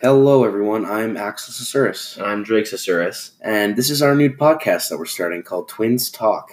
Hello, 0.00 0.44
everyone. 0.44 0.86
I'm 0.86 1.16
Axel 1.16 1.52
Sasuris, 1.52 2.24
I'm 2.24 2.44
Drake 2.44 2.66
Sasuris. 2.66 3.32
and 3.40 3.74
this 3.74 3.90
is 3.90 4.00
our 4.00 4.14
new 4.14 4.30
podcast 4.30 4.90
that 4.90 4.98
we're 4.98 5.06
starting 5.06 5.42
called 5.42 5.68
Twins 5.68 6.08
Talk. 6.08 6.52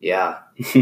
Yeah. 0.00 0.40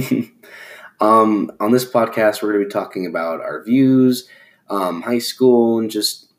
um, 1.03 1.53
on 1.61 1.73
this 1.73 1.85
podcast, 1.85 2.43
we're 2.43 2.53
going 2.53 2.65
to 2.65 2.69
be 2.69 2.73
talking 2.73 3.04
about 3.04 3.43
our 3.43 3.62
views, 3.62 4.27
um, 4.71 5.03
high 5.03 5.19
school, 5.19 5.79
and 5.79 5.91
just 5.91 6.33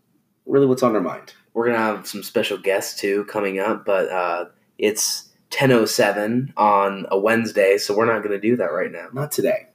really 0.48 0.66
what's 0.66 0.82
on 0.82 0.96
our 0.96 1.02
mind. 1.02 1.36
We're 1.54 1.68
gonna 1.68 1.78
have 1.78 2.08
some 2.08 2.24
special 2.24 2.58
guests 2.58 3.00
too 3.00 3.26
coming 3.26 3.60
up, 3.60 3.86
but 3.86 4.10
uh, 4.10 4.46
it's 4.80 5.30
10:07 5.52 6.54
on 6.58 7.06
a 7.12 7.20
Wednesday, 7.20 7.78
so 7.78 7.96
we're 7.96 8.12
not 8.12 8.24
gonna 8.24 8.42
do 8.42 8.56
that 8.56 8.74
right 8.74 8.92
now. 8.92 9.10
Not 9.14 9.32
today. 9.32 9.68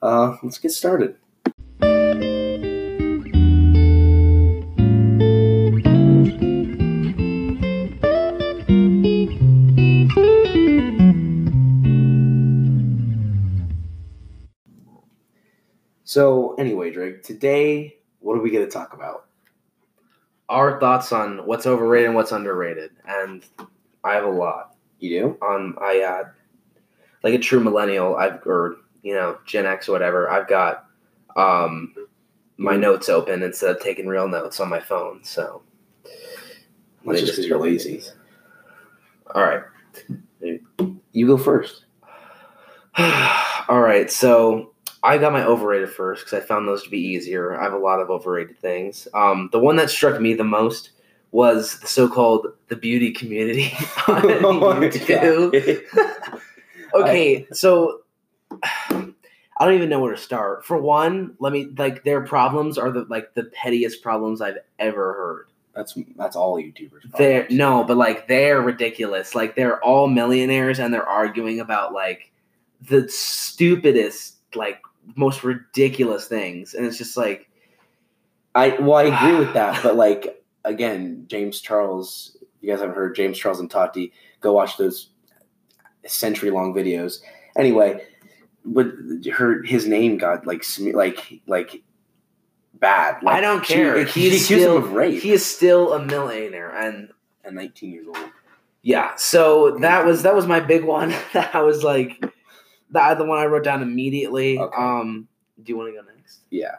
Uh, 0.00 0.38
let's 0.42 0.56
get 0.56 0.70
started. 0.70 1.16
So, 16.18 16.54
anyway, 16.60 16.92
Drake, 16.92 17.24
today, 17.24 17.96
what 18.20 18.38
are 18.38 18.40
we 18.40 18.52
going 18.52 18.64
to 18.64 18.70
talk 18.70 18.92
about? 18.92 19.24
Our 20.48 20.78
thoughts 20.78 21.10
on 21.10 21.38
what's 21.44 21.66
overrated 21.66 22.06
and 22.06 22.14
what's 22.14 22.30
underrated, 22.30 22.92
and 23.04 23.44
I 24.04 24.14
have 24.14 24.22
a 24.22 24.30
lot. 24.30 24.76
You 25.00 25.10
do? 25.20 25.38
On 25.42 25.74
I 25.80 26.02
uh, 26.02 26.28
like 27.24 27.34
a 27.34 27.38
true 27.40 27.58
millennial, 27.58 28.14
I've 28.14 28.46
or 28.46 28.76
you 29.02 29.14
know 29.14 29.38
Gen 29.44 29.66
X 29.66 29.88
or 29.88 29.92
whatever. 29.92 30.30
I've 30.30 30.46
got 30.46 30.86
um, 31.34 31.92
my 32.58 32.74
Mhm. 32.76 32.80
notes 32.80 33.08
open 33.08 33.42
instead 33.42 33.74
of 33.74 33.82
taking 33.82 34.06
real 34.06 34.28
notes 34.28 34.60
on 34.60 34.68
my 34.68 34.78
phone. 34.78 35.24
So 35.24 35.62
That's 37.04 37.18
just 37.22 37.32
because 37.32 37.48
you're 37.48 37.58
lazy. 37.58 38.04
All 39.34 39.42
right. 39.42 39.64
You 41.10 41.26
go 41.26 41.36
first. 41.36 41.86
All 43.68 43.80
right, 43.80 44.08
so 44.08 44.73
I 45.04 45.18
got 45.18 45.32
my 45.32 45.44
overrated 45.44 45.90
first 45.90 46.24
because 46.24 46.42
I 46.42 46.46
found 46.46 46.66
those 46.66 46.82
to 46.84 46.90
be 46.90 46.98
easier. 46.98 47.60
I 47.60 47.62
have 47.64 47.74
a 47.74 47.78
lot 47.78 48.00
of 48.00 48.08
overrated 48.08 48.58
things. 48.58 49.06
Um, 49.12 49.50
the 49.52 49.58
one 49.58 49.76
that 49.76 49.90
struck 49.90 50.18
me 50.20 50.32
the 50.32 50.44
most 50.44 50.90
was 51.30 51.78
the 51.80 51.86
so-called 51.86 52.46
the 52.68 52.76
beauty 52.76 53.12
community 53.12 53.72
on 54.08 54.24
Oh 54.44 54.74
YouTube. 54.80 56.40
Okay, 56.94 57.44
so 57.52 58.02
I 58.62 59.64
don't 59.66 59.74
even 59.74 59.88
know 59.88 60.00
where 60.00 60.14
to 60.14 60.20
start. 60.20 60.64
For 60.64 60.78
one, 60.78 61.34
let 61.40 61.52
me 61.52 61.66
like 61.76 62.04
their 62.04 62.20
problems 62.22 62.78
are 62.78 62.90
the 62.90 63.04
like 63.10 63.34
the 63.34 63.44
pettiest 63.44 64.00
problems 64.02 64.40
I've 64.40 64.58
ever 64.78 65.12
heard. 65.14 65.48
That's 65.74 65.98
that's 66.16 66.36
all 66.36 66.56
YouTubers. 66.56 67.10
They're 67.18 67.46
no, 67.50 67.82
but 67.84 67.96
like 67.96 68.28
they're 68.28 68.62
ridiculous. 68.62 69.34
Like 69.34 69.56
they're 69.56 69.82
all 69.82 70.06
millionaires 70.06 70.78
and 70.78 70.94
they're 70.94 71.08
arguing 71.08 71.58
about 71.58 71.92
like 71.92 72.30
the 72.80 73.08
stupidest, 73.08 74.36
like 74.54 74.80
most 75.16 75.44
ridiculous 75.44 76.26
things. 76.26 76.74
And 76.74 76.86
it's 76.86 76.98
just 76.98 77.16
like 77.16 77.48
I 78.54 78.70
well, 78.80 78.94
I 78.96 79.04
agree 79.04 79.38
with 79.38 79.54
that, 79.54 79.82
but 79.82 79.96
like 79.96 80.42
again, 80.64 81.24
James 81.28 81.60
Charles. 81.60 82.36
You 82.60 82.70
guys 82.70 82.80
haven't 82.80 82.94
heard 82.96 83.14
James 83.14 83.36
Charles 83.36 83.60
and 83.60 83.70
Tati, 83.70 84.10
go 84.40 84.54
watch 84.54 84.78
those 84.78 85.10
century 86.06 86.50
long 86.50 86.72
videos. 86.74 87.20
Anyway, 87.56 88.02
but 88.64 88.86
her 89.34 89.62
his 89.62 89.86
name 89.86 90.16
got 90.16 90.46
like 90.46 90.62
sme- 90.62 90.94
like 90.94 91.40
like 91.46 91.82
bad. 92.74 93.22
Like, 93.22 93.36
I 93.36 93.40
don't 93.42 93.64
she- 93.66 93.74
care. 93.74 94.04
He, 94.04 94.30
He's 94.30 94.44
accused 94.44 94.62
still 94.62 94.76
him 94.78 94.82
of 94.84 94.92
rape. 94.92 95.22
he 95.22 95.32
is 95.32 95.44
still 95.44 95.92
a 95.92 96.04
millionaire 96.04 96.70
and 96.70 97.10
at 97.44 97.52
19 97.52 97.90
years 97.92 98.06
old. 98.06 98.16
yeah. 98.82 99.14
So 99.16 99.76
that 99.80 100.06
was 100.06 100.22
that 100.22 100.34
was 100.34 100.46
my 100.46 100.60
big 100.60 100.84
one. 100.84 101.10
that 101.34 101.54
I 101.54 101.60
was 101.60 101.84
like 101.84 102.24
the 102.94 103.24
one 103.24 103.38
I 103.38 103.46
wrote 103.46 103.64
down 103.64 103.82
immediately. 103.82 104.58
Okay. 104.58 104.76
Um 104.76 105.28
do 105.62 105.70
you 105.70 105.76
want 105.76 105.94
to 105.94 106.00
go 106.00 106.06
next? 106.16 106.40
Yeah. 106.50 106.76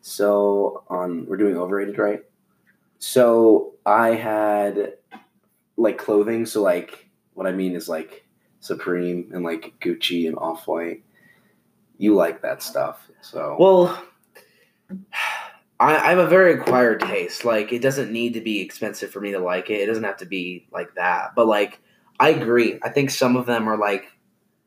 So 0.00 0.84
on 0.88 1.26
we're 1.26 1.36
doing 1.36 1.56
overrated, 1.56 1.98
right? 1.98 2.22
So 2.98 3.74
I 3.86 4.14
had 4.14 4.94
like 5.76 5.98
clothing, 5.98 6.46
so 6.46 6.62
like 6.62 7.08
what 7.34 7.46
I 7.46 7.52
mean 7.52 7.74
is 7.74 7.88
like 7.88 8.24
Supreme 8.60 9.30
and 9.32 9.44
like 9.44 9.74
Gucci 9.80 10.26
and 10.26 10.36
Off 10.38 10.66
White. 10.66 11.04
You 11.98 12.14
like 12.14 12.42
that 12.42 12.62
stuff. 12.62 13.08
So 13.20 13.56
Well, 13.58 14.04
I, 15.80 15.96
I 15.96 16.10
have 16.10 16.18
a 16.18 16.26
very 16.26 16.54
acquired 16.54 17.00
taste. 17.00 17.44
Like, 17.44 17.72
it 17.72 17.82
doesn't 17.82 18.12
need 18.12 18.34
to 18.34 18.40
be 18.40 18.60
expensive 18.60 19.10
for 19.10 19.20
me 19.20 19.32
to 19.32 19.38
like 19.38 19.70
it. 19.70 19.80
It 19.80 19.86
doesn't 19.86 20.04
have 20.04 20.16
to 20.18 20.26
be 20.26 20.66
like 20.72 20.94
that. 20.94 21.34
But 21.34 21.46
like, 21.46 21.80
I 22.20 22.30
agree. 22.30 22.78
I 22.82 22.88
think 22.88 23.10
some 23.10 23.36
of 23.36 23.46
them 23.46 23.68
are 23.68 23.78
like 23.78 24.06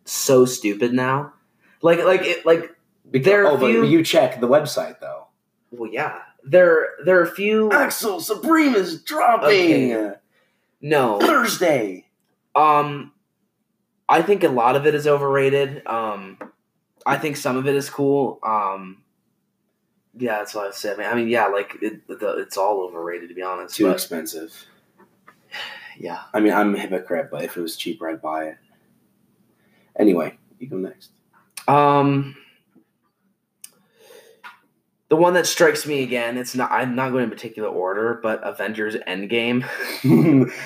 so 0.05 0.45
stupid 0.45 0.93
now. 0.93 1.33
Like, 1.81 2.03
like 2.03 2.21
it, 2.21 2.45
like. 2.45 2.75
Because- 3.09 3.25
there 3.25 3.45
are 3.45 3.51
oh, 3.51 3.57
but 3.57 3.67
you 3.67 4.03
check 4.03 4.39
the 4.39 4.47
website 4.47 4.99
though. 4.99 5.27
Well, 5.71 5.91
yeah. 5.91 6.19
There, 6.43 6.89
there 7.05 7.19
are 7.19 7.23
a 7.23 7.31
few. 7.31 7.71
Axel 7.71 8.19
Supreme 8.19 8.73
is 8.75 9.01
dropping 9.03 9.93
Okay. 9.93 10.13
No. 10.81 11.19
Thursday. 11.19 12.07
Um, 12.55 13.13
I 14.09 14.21
think 14.21 14.43
a 14.43 14.49
lot 14.49 14.75
of 14.75 14.85
it 14.85 14.95
is 14.95 15.07
overrated. 15.07 15.85
Um, 15.87 16.37
I 17.05 17.17
think 17.17 17.37
some 17.37 17.57
of 17.57 17.67
it 17.67 17.75
is 17.75 17.89
cool. 17.89 18.39
Um, 18.43 19.03
yeah, 20.17 20.39
that's 20.39 20.53
what 20.53 20.67
I 20.67 20.71
said. 20.71 20.99
I 20.99 21.15
mean, 21.15 21.29
yeah, 21.29 21.47
like 21.47 21.77
it, 21.81 22.07
the, 22.07 22.39
it's 22.39 22.57
all 22.57 22.81
overrated 22.81 23.29
to 23.29 23.35
be 23.35 23.41
honest. 23.41 23.75
Too 23.75 23.85
but, 23.85 23.93
expensive. 23.93 24.53
yeah. 25.97 26.23
I 26.33 26.39
mean, 26.39 26.53
I'm 26.53 26.75
a 26.75 26.79
hypocrite, 26.79 27.29
but 27.31 27.43
if 27.43 27.55
it 27.55 27.61
was 27.61 27.77
cheaper, 27.77 28.09
I'd 28.09 28.21
buy 28.21 28.45
it. 28.45 28.57
Anyway, 30.01 30.35
you 30.59 30.67
go 30.67 30.77
next. 30.77 31.11
Um, 31.67 32.35
the 35.09 35.15
one 35.15 35.33
that 35.35 35.45
strikes 35.45 35.85
me 35.85 36.01
again, 36.03 36.37
it's 36.37 36.55
not. 36.55 36.71
I'm 36.71 36.95
not 36.95 37.11
going 37.11 37.25
in 37.25 37.29
particular 37.29 37.69
order, 37.69 38.19
but 38.23 38.41
Avengers 38.43 38.95
Endgame. 39.07 39.63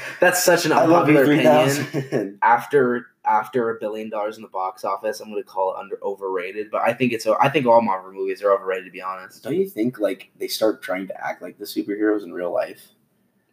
That's 0.19 0.44
such 0.44 0.66
an 0.66 0.72
I 0.72 0.85
love 0.85 1.09
you 1.09 1.18
unpopular 1.18 1.73
opinion. 1.90 2.40
after 2.41 3.07
after 3.25 3.72
a 3.72 3.79
billion 3.79 4.09
dollars 4.09 4.38
in 4.38 4.44
the 4.44 4.50
box 4.50 4.85
office, 4.85 5.19
I'm 5.19 5.31
going 5.31 5.44
to 5.44 5.50
call 5.50 5.73
it 5.73 5.79
under 5.79 6.00
overrated. 6.02 6.72
But 6.72 6.84
I 6.84 6.94
think 6.94 7.12
it's 7.12 7.28
I 7.28 7.50
think 7.50 7.66
all 7.66 7.81
Marvel 7.81 8.13
movies 8.13 8.41
are 8.41 8.53
overrated 8.53 8.85
to 8.85 8.91
be 8.91 9.02
honest. 9.02 9.44
Don't 9.44 9.56
you 9.56 9.67
think 9.67 10.00
like 10.00 10.31
they 10.38 10.47
start 10.47 10.81
trying 10.81 11.07
to 11.07 11.28
act 11.28 11.41
like 11.41 11.57
the 11.57 11.66
superheroes 11.66 12.23
in 12.23 12.31
real 12.31 12.53
life? 12.53 12.88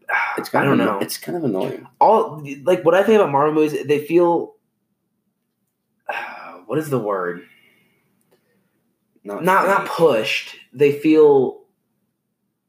It's 0.39 0.55
I 0.55 0.63
don't 0.65 0.79
of 0.81 0.87
know. 0.87 0.99
It's 1.01 1.19
kind 1.19 1.37
of 1.37 1.45
annoying. 1.45 1.89
all 2.01 2.47
like 2.65 2.85
what 2.85 2.95
I 2.95 3.03
think 3.03 3.17
about 3.19 3.33
Marvel 3.33 3.55
movies, 3.55 3.85
they 3.87 4.05
feel. 4.07 4.52
What 6.73 6.79
is 6.79 6.89
the 6.89 6.99
word? 6.99 7.43
Not 9.25 9.45
Not 9.45 9.67
not 9.67 9.87
pushed. 9.87 10.57
They 10.73 10.91
feel 10.91 11.65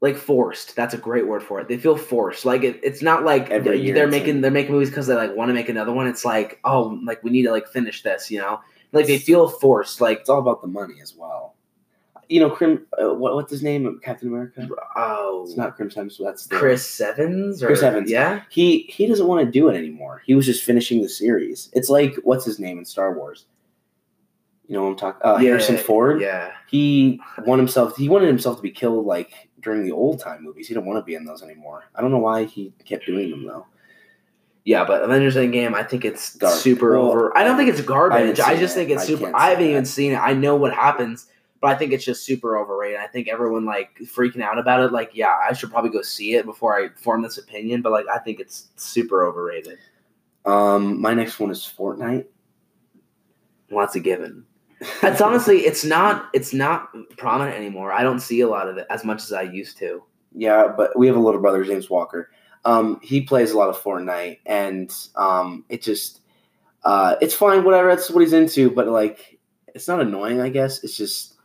like 0.02 0.18
forced. 0.18 0.76
That's 0.76 0.94
a 0.94 0.98
great 0.98 1.26
word 1.26 1.42
for 1.42 1.62
it. 1.62 1.70
They 1.70 1.78
feel 1.78 1.96
forced. 1.96 2.44
Like 2.44 2.64
it, 2.64 2.82
it's 2.84 3.02
not 3.02 3.24
like 3.24 3.50
Every 3.50 3.64
they're, 3.64 3.74
year 3.76 3.94
they're 3.94 4.04
it's 4.04 4.12
making 4.12 4.42
they're 4.42 4.52
making 4.52 4.74
movies 4.74 4.90
because 4.90 5.08
they 5.08 5.16
like 5.16 5.34
want 5.38 5.48
to 5.48 5.54
make 5.54 5.70
another 5.70 5.94
one. 5.94 6.08
It's 6.08 6.26
like 6.26 6.60
oh 6.66 7.00
like 7.06 7.24
we 7.24 7.32
need 7.32 7.44
to 7.44 7.52
like 7.52 7.70
finish 7.70 8.04
this. 8.04 8.30
You 8.30 8.40
know, 8.40 8.60
like 8.92 9.08
they 9.08 9.20
feel 9.20 9.48
forced. 9.48 10.02
Like 10.02 10.20
It's 10.20 10.30
all 10.30 10.40
about 10.40 10.62
the 10.62 10.68
money 10.68 10.96
as 11.02 11.16
well. 11.16 11.56
You 12.28 12.42
know, 12.42 12.50
Crim. 12.50 12.86
Uh, 13.02 13.14
what, 13.14 13.36
what's 13.36 13.52
his 13.52 13.64
name? 13.64 14.02
Captain 14.04 14.28
America. 14.28 14.68
oh 14.98 15.46
It's 15.48 15.56
not 15.56 15.78
Crim 15.78 15.90
Times. 15.90 16.20
That's 16.22 16.48
the, 16.48 16.58
Chris 16.58 17.00
Evans 17.00 17.64
or 17.64 17.68
Chris 17.68 17.84
Evans. 17.84 18.12
Yeah. 18.12 18.42
He 18.50 18.80
he 18.90 19.08
doesn't 19.08 19.28
want 19.28 19.46
to 19.46 19.50
do 19.50 19.70
it 19.70 19.78
anymore. 19.78 20.24
He 20.26 20.36
was 20.36 20.46
just 20.46 20.66
finishing 20.66 21.02
the 21.02 21.08
series. 21.08 21.70
It's 21.72 21.88
like 21.88 22.16
what's 22.24 22.44
his 22.44 22.60
name 22.60 22.80
in 22.80 22.84
Star 22.84 23.14
Wars. 23.18 23.46
You 24.74 24.80
know 24.80 24.86
what 24.86 24.92
I'm 24.94 24.98
talking? 24.98 25.22
Uh, 25.24 25.36
Harrison 25.38 25.76
Yeah, 25.76 25.82
Ford. 25.84 26.20
Yeah. 26.20 26.52
He 26.68 27.22
wanted 27.46 27.62
himself. 27.62 27.96
He 27.96 28.10
wanted 28.10 28.26
himself 28.26 28.56
to 28.56 28.64
be 28.64 28.72
killed 28.72 29.06
like 29.06 29.50
during 29.62 29.84
the 29.84 29.92
old 29.92 30.20
time 30.20 30.44
movies. 30.44 30.68
He 30.68 30.74
didn't 30.74 30.88
want 30.88 30.98
to 30.98 31.04
be 31.04 31.14
in 31.14 31.26
those 31.26 31.44
anymore. 31.44 31.84
I 31.94 32.02
don't 32.02 32.10
know 32.10 32.18
why 32.18 32.46
he 32.46 32.74
kept 32.84 33.06
doing 33.06 33.30
them 33.30 33.46
though. 33.46 33.68
Yeah, 34.66 34.84
but 34.84 35.04
Avengers 35.04 35.36
Endgame, 35.36 35.76
I 35.76 35.84
think 35.84 36.06
it's 36.06 36.40
super 36.60 36.98
Well, 36.98 37.08
over. 37.12 37.38
I 37.38 37.44
don't 37.44 37.56
think 37.56 37.70
it's 37.70 37.82
garbage. 37.82 38.38
haven't 38.40 38.58
I, 38.58 38.60
just 38.60 38.74
think 38.74 38.90
it's 38.90 39.04
I 39.04 39.06
super. 39.06 39.36
I 39.36 39.50
haven't 39.52 39.66
that. 39.66 39.70
even 39.70 39.86
seen 39.86 40.14
it. 40.14 40.18
I 40.18 40.34
know 40.34 40.56
what 40.56 40.74
happens, 40.74 41.28
but 41.62 41.68
I 41.70 41.76
think 41.76 41.92
it's 41.94 42.04
just 42.04 42.24
super 42.26 42.58
overrated. 42.58 42.98
I 43.00 43.06
think 43.06 43.28
everyone 43.28 43.66
like 43.66 43.92
freaking 44.06 44.42
out 44.42 44.58
about 44.58 44.80
it. 44.80 44.92
Like, 44.92 45.12
yeah, 45.14 45.36
I 45.48 45.54
should 45.54 45.70
probably 45.70 45.92
go 45.92 46.02
see 46.02 46.34
it 46.34 46.48
before 46.48 46.76
I 46.76 46.90
form 47.00 47.22
this 47.22 47.38
opinion. 47.38 47.84
But 47.84 47.92
like, 47.92 48.08
I 48.12 48.18
think 48.18 48.40
it's 48.40 48.70
super 48.76 49.24
overrated. 49.24 49.78
Um, 50.46 51.00
my 51.00 51.14
next 51.14 51.40
one 51.40 51.52
is 51.52 51.60
Fortnite. 51.78 52.26
Well, 53.70 53.86
that's 53.86 53.96
a 53.96 54.00
given. 54.00 54.46
It's 55.04 55.22
honestly, 55.22 55.60
it's 55.60 55.84
not. 55.84 56.30
It's 56.34 56.54
not 56.54 56.90
prominent 57.18 57.56
anymore. 57.56 57.92
I 57.92 58.04
don't 58.04 58.20
see 58.20 58.42
a 58.42 58.48
lot 58.48 58.68
of 58.68 58.78
it 58.78 58.88
as 58.90 59.04
much 59.04 59.22
as 59.24 59.32
I 59.32 59.44
used 59.44 59.78
to. 59.78 60.04
Yeah, 60.36 60.68
but 60.76 60.98
we 60.98 61.08
have 61.08 61.16
a 61.16 61.20
little 61.20 61.42
brother, 61.42 61.64
James 61.64 61.90
Walker. 61.90 62.30
Um, 62.66 63.00
he 63.02 63.22
plays 63.22 63.52
a 63.52 63.58
lot 63.58 63.70
of 63.70 63.82
Fortnite, 63.82 64.40
and 64.46 64.94
um, 65.16 65.66
it 65.70 65.82
just 65.82 66.22
uh, 66.84 67.16
it's 67.22 67.34
fine, 67.34 67.64
whatever. 67.64 67.90
That's 67.90 68.10
what 68.10 68.22
he's 68.22 68.34
into. 68.34 68.72
But 68.72 68.88
like, 68.88 69.40
it's 69.68 69.88
not 69.88 70.02
annoying. 70.02 70.42
I 70.42 70.50
guess 70.50 70.84
it's 70.84 70.98
just 70.98 71.36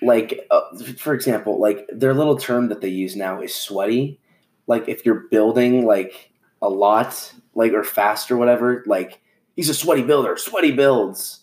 like 0.00 0.46
uh, 0.50 0.62
for 0.98 1.14
example, 1.14 1.60
like 1.60 1.86
their 1.92 2.14
little 2.14 2.36
term 2.36 2.68
that 2.68 2.80
they 2.80 2.88
use 2.88 3.16
now 3.16 3.40
is 3.40 3.54
sweaty. 3.54 4.20
Like 4.66 4.88
if 4.88 5.04
you're 5.04 5.26
building 5.30 5.86
like 5.86 6.32
a 6.60 6.68
lot, 6.68 7.32
like 7.54 7.72
or 7.72 7.84
fast 7.84 8.30
or 8.30 8.36
whatever, 8.36 8.84
like 8.86 9.20
he's 9.56 9.68
a 9.68 9.74
sweaty 9.74 10.02
builder, 10.02 10.36
sweaty 10.36 10.72
builds. 10.72 11.40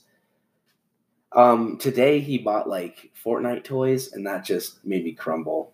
Um, 1.32 1.78
today 1.78 2.20
he 2.20 2.38
bought 2.40 2.68
like 2.68 3.12
Fortnite 3.24 3.64
toys, 3.64 4.14
and 4.14 4.26
that 4.26 4.44
just 4.44 4.84
made 4.86 5.04
me 5.04 5.14
crumble. 5.14 5.74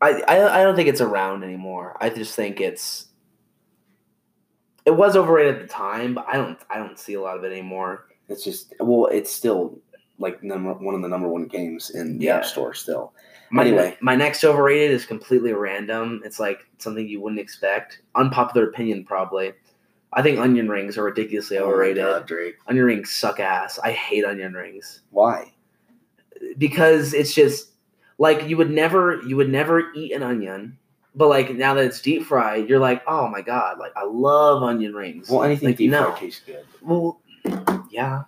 I, 0.00 0.22
I 0.28 0.60
I 0.60 0.62
don't 0.62 0.76
think 0.76 0.88
it's 0.88 1.00
around 1.00 1.42
anymore. 1.44 1.96
I 2.00 2.10
just 2.10 2.34
think 2.34 2.60
it's 2.60 3.08
it 4.84 4.92
was 4.92 5.16
overrated 5.16 5.56
at 5.56 5.62
the 5.62 5.68
time, 5.68 6.14
but 6.14 6.26
I 6.28 6.34
don't 6.34 6.58
I 6.70 6.78
don't 6.78 6.98
see 6.98 7.14
a 7.14 7.20
lot 7.20 7.36
of 7.36 7.44
it 7.44 7.52
anymore. 7.52 8.06
It's 8.28 8.42
just 8.44 8.74
well, 8.80 9.06
it's 9.06 9.30
still 9.32 9.78
like 10.18 10.42
number 10.42 10.72
one 10.72 10.94
of 10.94 11.02
the 11.02 11.08
number 11.08 11.28
one 11.28 11.46
games 11.46 11.90
in 11.90 12.18
the 12.18 12.26
Yeah. 12.26 12.36
App 12.38 12.46
Store 12.46 12.72
still. 12.72 13.12
My, 13.50 13.62
Anyway. 13.64 13.96
my 14.00 14.16
next 14.16 14.42
overrated 14.44 14.90
is 14.90 15.06
completely 15.06 15.52
random. 15.52 16.20
It's 16.24 16.40
like 16.40 16.60
something 16.78 17.06
you 17.06 17.20
wouldn't 17.20 17.40
expect. 17.40 18.00
Unpopular 18.16 18.68
opinion, 18.68 19.04
probably. 19.04 19.52
I 20.16 20.22
think 20.22 20.38
onion 20.40 20.68
rings 20.68 20.96
are 20.98 21.04
ridiculously 21.04 21.58
overrated. 21.58 22.02
Oh 22.02 22.12
my 22.14 22.18
God, 22.18 22.26
Drake. 22.26 22.56
onion 22.66 22.84
rings 22.86 23.12
suck 23.12 23.38
ass. 23.38 23.78
I 23.78 23.92
hate 23.92 24.24
onion 24.24 24.54
rings 24.54 25.02
Why? 25.10 25.52
because 26.58 27.14
it's 27.14 27.34
just 27.34 27.70
like 28.18 28.48
you 28.48 28.56
would 28.56 28.70
never 28.70 29.20
you 29.22 29.36
would 29.36 29.50
never 29.50 29.92
eat 29.94 30.12
an 30.12 30.22
onion, 30.22 30.78
but 31.14 31.28
like 31.28 31.54
now 31.54 31.74
that 31.74 31.84
it's 31.84 32.00
deep 32.00 32.24
fried, 32.24 32.68
you're 32.68 32.78
like, 32.78 33.02
oh 33.06 33.28
my 33.28 33.42
god, 33.42 33.78
like 33.78 33.92
I 33.96 34.04
love 34.04 34.62
onion 34.62 34.94
rings. 34.94 35.28
Well, 35.28 35.42
anything 35.44 35.68
like, 35.68 35.76
deep 35.76 35.90
no. 35.90 36.06
fried 36.10 36.18
tastes 36.20 36.42
good. 36.44 36.64
Well, 36.80 37.20
yeah, 37.90 38.24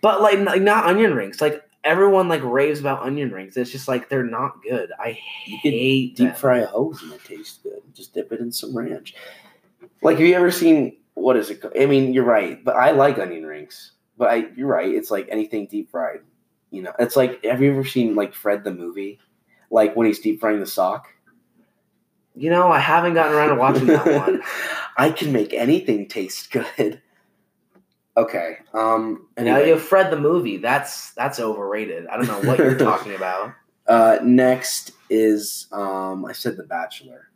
but 0.00 0.22
like, 0.22 0.38
like 0.40 0.62
not 0.62 0.86
onion 0.86 1.14
rings. 1.14 1.40
Like 1.40 1.62
everyone 1.84 2.28
like 2.28 2.42
raves 2.44 2.80
about 2.80 3.02
onion 3.02 3.32
rings. 3.32 3.56
It's 3.56 3.70
just 3.70 3.88
like 3.88 4.08
they're 4.08 4.22
not 4.24 4.62
good. 4.62 4.92
I 4.98 5.18
You 5.46 5.58
could 5.62 5.72
hate 5.72 6.16
Deep 6.16 6.36
fry 6.36 6.58
a 6.58 6.66
hose 6.66 7.02
and 7.02 7.12
it 7.12 7.24
tastes 7.24 7.58
good. 7.62 7.82
Just 7.94 8.14
dip 8.14 8.32
it 8.32 8.40
in 8.40 8.52
some 8.52 8.76
ranch. 8.76 9.14
Like, 10.02 10.18
have 10.18 10.26
you 10.26 10.34
ever 10.34 10.50
seen 10.50 10.96
what 11.14 11.36
is 11.36 11.50
it? 11.50 11.62
I 11.78 11.86
mean, 11.86 12.12
you're 12.12 12.24
right, 12.24 12.62
but 12.64 12.76
I 12.76 12.90
like 12.92 13.18
onion 13.18 13.44
rings. 13.44 13.92
But 14.16 14.30
I, 14.30 14.46
you're 14.56 14.68
right. 14.68 14.88
It's 14.92 15.10
like 15.10 15.26
anything 15.30 15.66
deep 15.66 15.90
fried. 15.90 16.20
You 16.70 16.82
know, 16.82 16.92
it's 16.98 17.16
like 17.16 17.44
have 17.44 17.60
you 17.60 17.70
ever 17.72 17.84
seen 17.84 18.14
like 18.14 18.34
Fred 18.34 18.64
the 18.64 18.72
movie? 18.72 19.18
Like 19.70 19.94
when 19.96 20.06
he's 20.06 20.20
deep 20.20 20.40
frying 20.40 20.60
the 20.60 20.66
sock. 20.66 21.08
You 22.34 22.48
know, 22.50 22.68
I 22.70 22.78
haven't 22.78 23.14
gotten 23.14 23.34
around 23.34 23.50
to 23.50 23.54
watching 23.56 23.86
that 23.88 24.06
one. 24.06 24.42
I 24.96 25.10
can 25.10 25.32
make 25.32 25.52
anything 25.52 26.08
taste 26.08 26.50
good. 26.50 27.00
Okay. 28.16 28.58
Um. 28.74 29.26
And 29.36 29.46
now 29.46 29.54
Anyway, 29.56 29.68
you 29.68 29.74
have 29.74 29.82
Fred 29.82 30.10
the 30.10 30.18
movie. 30.20 30.56
That's 30.58 31.12
that's 31.12 31.40
overrated. 31.40 32.06
I 32.06 32.16
don't 32.16 32.26
know 32.26 32.40
what 32.48 32.58
you're 32.58 32.78
talking 32.78 33.14
about. 33.14 33.52
uh, 33.86 34.18
next 34.22 34.92
is 35.10 35.66
um. 35.72 36.24
I 36.24 36.32
said 36.32 36.56
The 36.56 36.64
Bachelor. 36.64 37.28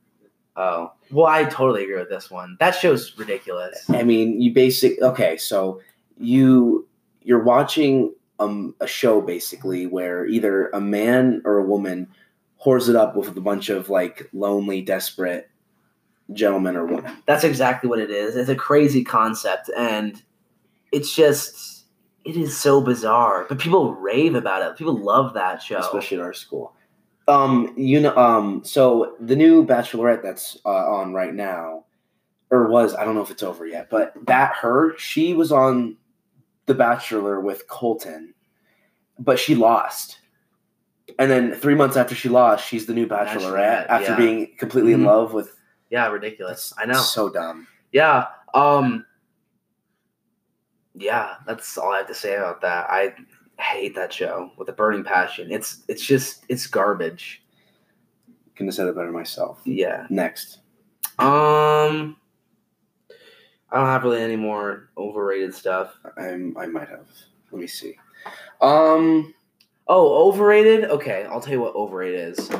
Oh, 0.56 0.92
well, 1.10 1.26
I 1.26 1.44
totally 1.44 1.84
agree 1.84 1.98
with 1.98 2.08
this 2.08 2.30
one. 2.30 2.56
That 2.60 2.74
show's 2.74 3.16
ridiculous. 3.18 3.84
I 3.90 4.02
mean, 4.02 4.40
you 4.40 4.52
basic. 4.52 5.00
Okay, 5.02 5.36
so 5.36 5.80
you 6.18 6.86
you're 7.22 7.42
watching 7.42 8.14
um 8.38 8.74
a 8.80 8.86
show 8.86 9.20
basically 9.20 9.86
where 9.86 10.26
either 10.26 10.68
a 10.68 10.80
man 10.80 11.42
or 11.44 11.58
a 11.58 11.64
woman 11.64 12.08
whores 12.64 12.88
it 12.88 12.96
up 12.96 13.16
with 13.16 13.36
a 13.36 13.40
bunch 13.40 13.68
of 13.68 13.90
like 13.90 14.28
lonely, 14.32 14.80
desperate 14.82 15.50
gentlemen 16.32 16.76
or 16.76 16.86
women. 16.86 17.16
That's 17.26 17.44
exactly 17.44 17.88
what 17.88 17.98
it 17.98 18.10
is. 18.10 18.36
It's 18.36 18.48
a 18.48 18.56
crazy 18.56 19.04
concept, 19.04 19.70
and 19.76 20.20
it's 20.92 21.14
just 21.14 21.84
it 22.24 22.36
is 22.36 22.56
so 22.56 22.80
bizarre. 22.80 23.46
But 23.48 23.58
people 23.58 23.94
rave 23.94 24.34
about 24.34 24.62
it. 24.62 24.76
People 24.76 24.96
love 24.98 25.34
that 25.34 25.62
show. 25.62 25.78
especially 25.78 26.16
in 26.16 26.22
our 26.22 26.32
school. 26.32 26.74
Um, 27.28 27.74
you 27.76 28.00
know, 28.00 28.16
um, 28.16 28.62
so 28.64 29.16
the 29.20 29.34
new 29.34 29.66
Bachelorette 29.66 30.22
that's 30.22 30.56
uh, 30.64 30.68
on 30.68 31.12
right 31.12 31.34
now, 31.34 31.84
or 32.50 32.68
was 32.68 32.94
I 32.94 33.04
don't 33.04 33.14
know 33.16 33.22
if 33.22 33.30
it's 33.30 33.42
over 33.42 33.66
yet, 33.66 33.90
but 33.90 34.14
that 34.26 34.54
her 34.56 34.96
she 34.96 35.34
was 35.34 35.50
on 35.50 35.96
the 36.66 36.74
Bachelor 36.74 37.40
with 37.40 37.66
Colton, 37.68 38.32
but 39.18 39.38
she 39.38 39.54
lost. 39.54 40.20
And 41.18 41.30
then 41.30 41.54
three 41.54 41.74
months 41.74 41.96
after 41.96 42.14
she 42.14 42.28
lost, 42.28 42.66
she's 42.66 42.86
the 42.86 42.94
new 42.94 43.06
Bachelorette 43.06 43.86
Bachelorette, 43.86 43.86
after 43.88 44.10
yeah. 44.12 44.16
being 44.16 44.56
completely 44.58 44.92
in 44.92 45.00
Mhm. 45.00 45.06
love 45.06 45.32
with. 45.32 45.56
Yeah, 45.90 46.08
ridiculous. 46.08 46.72
I 46.78 46.84
know. 46.86 46.94
So 47.00 47.28
dumb. 47.30 47.66
Yeah. 47.92 48.26
Um. 48.54 49.04
Yeah, 50.94 51.34
that's 51.46 51.76
all 51.76 51.92
I 51.92 51.98
have 51.98 52.06
to 52.06 52.14
say 52.14 52.36
about 52.36 52.60
that. 52.62 52.86
I 52.88 53.14
hate 53.58 53.94
that 53.94 54.12
show 54.12 54.50
with 54.56 54.68
a 54.68 54.72
burning 54.72 55.04
passion. 55.04 55.50
It's 55.50 55.82
it's 55.88 56.04
just 56.04 56.44
it's 56.48 56.66
garbage. 56.66 57.42
Couldn't 58.54 58.68
have 58.68 58.74
said 58.74 58.88
it 58.88 58.96
better 58.96 59.12
myself. 59.12 59.60
Yeah. 59.64 60.06
Next. 60.10 60.58
Um. 61.18 62.16
I 63.70 63.78
don't 63.78 63.86
have 63.86 64.04
really 64.04 64.22
any 64.22 64.36
more 64.36 64.90
overrated 64.96 65.54
stuff. 65.54 65.98
I'm 66.16 66.56
I 66.56 66.66
might 66.66 66.88
have. 66.88 67.06
Let 67.50 67.60
me 67.60 67.66
see. 67.66 67.96
Um. 68.60 69.34
Oh, 69.88 70.28
overrated? 70.28 70.90
Okay, 70.90 71.26
I'll 71.30 71.40
tell 71.40 71.52
you 71.52 71.60
what 71.60 71.74
overrated 71.74 72.38
is. 72.38 72.50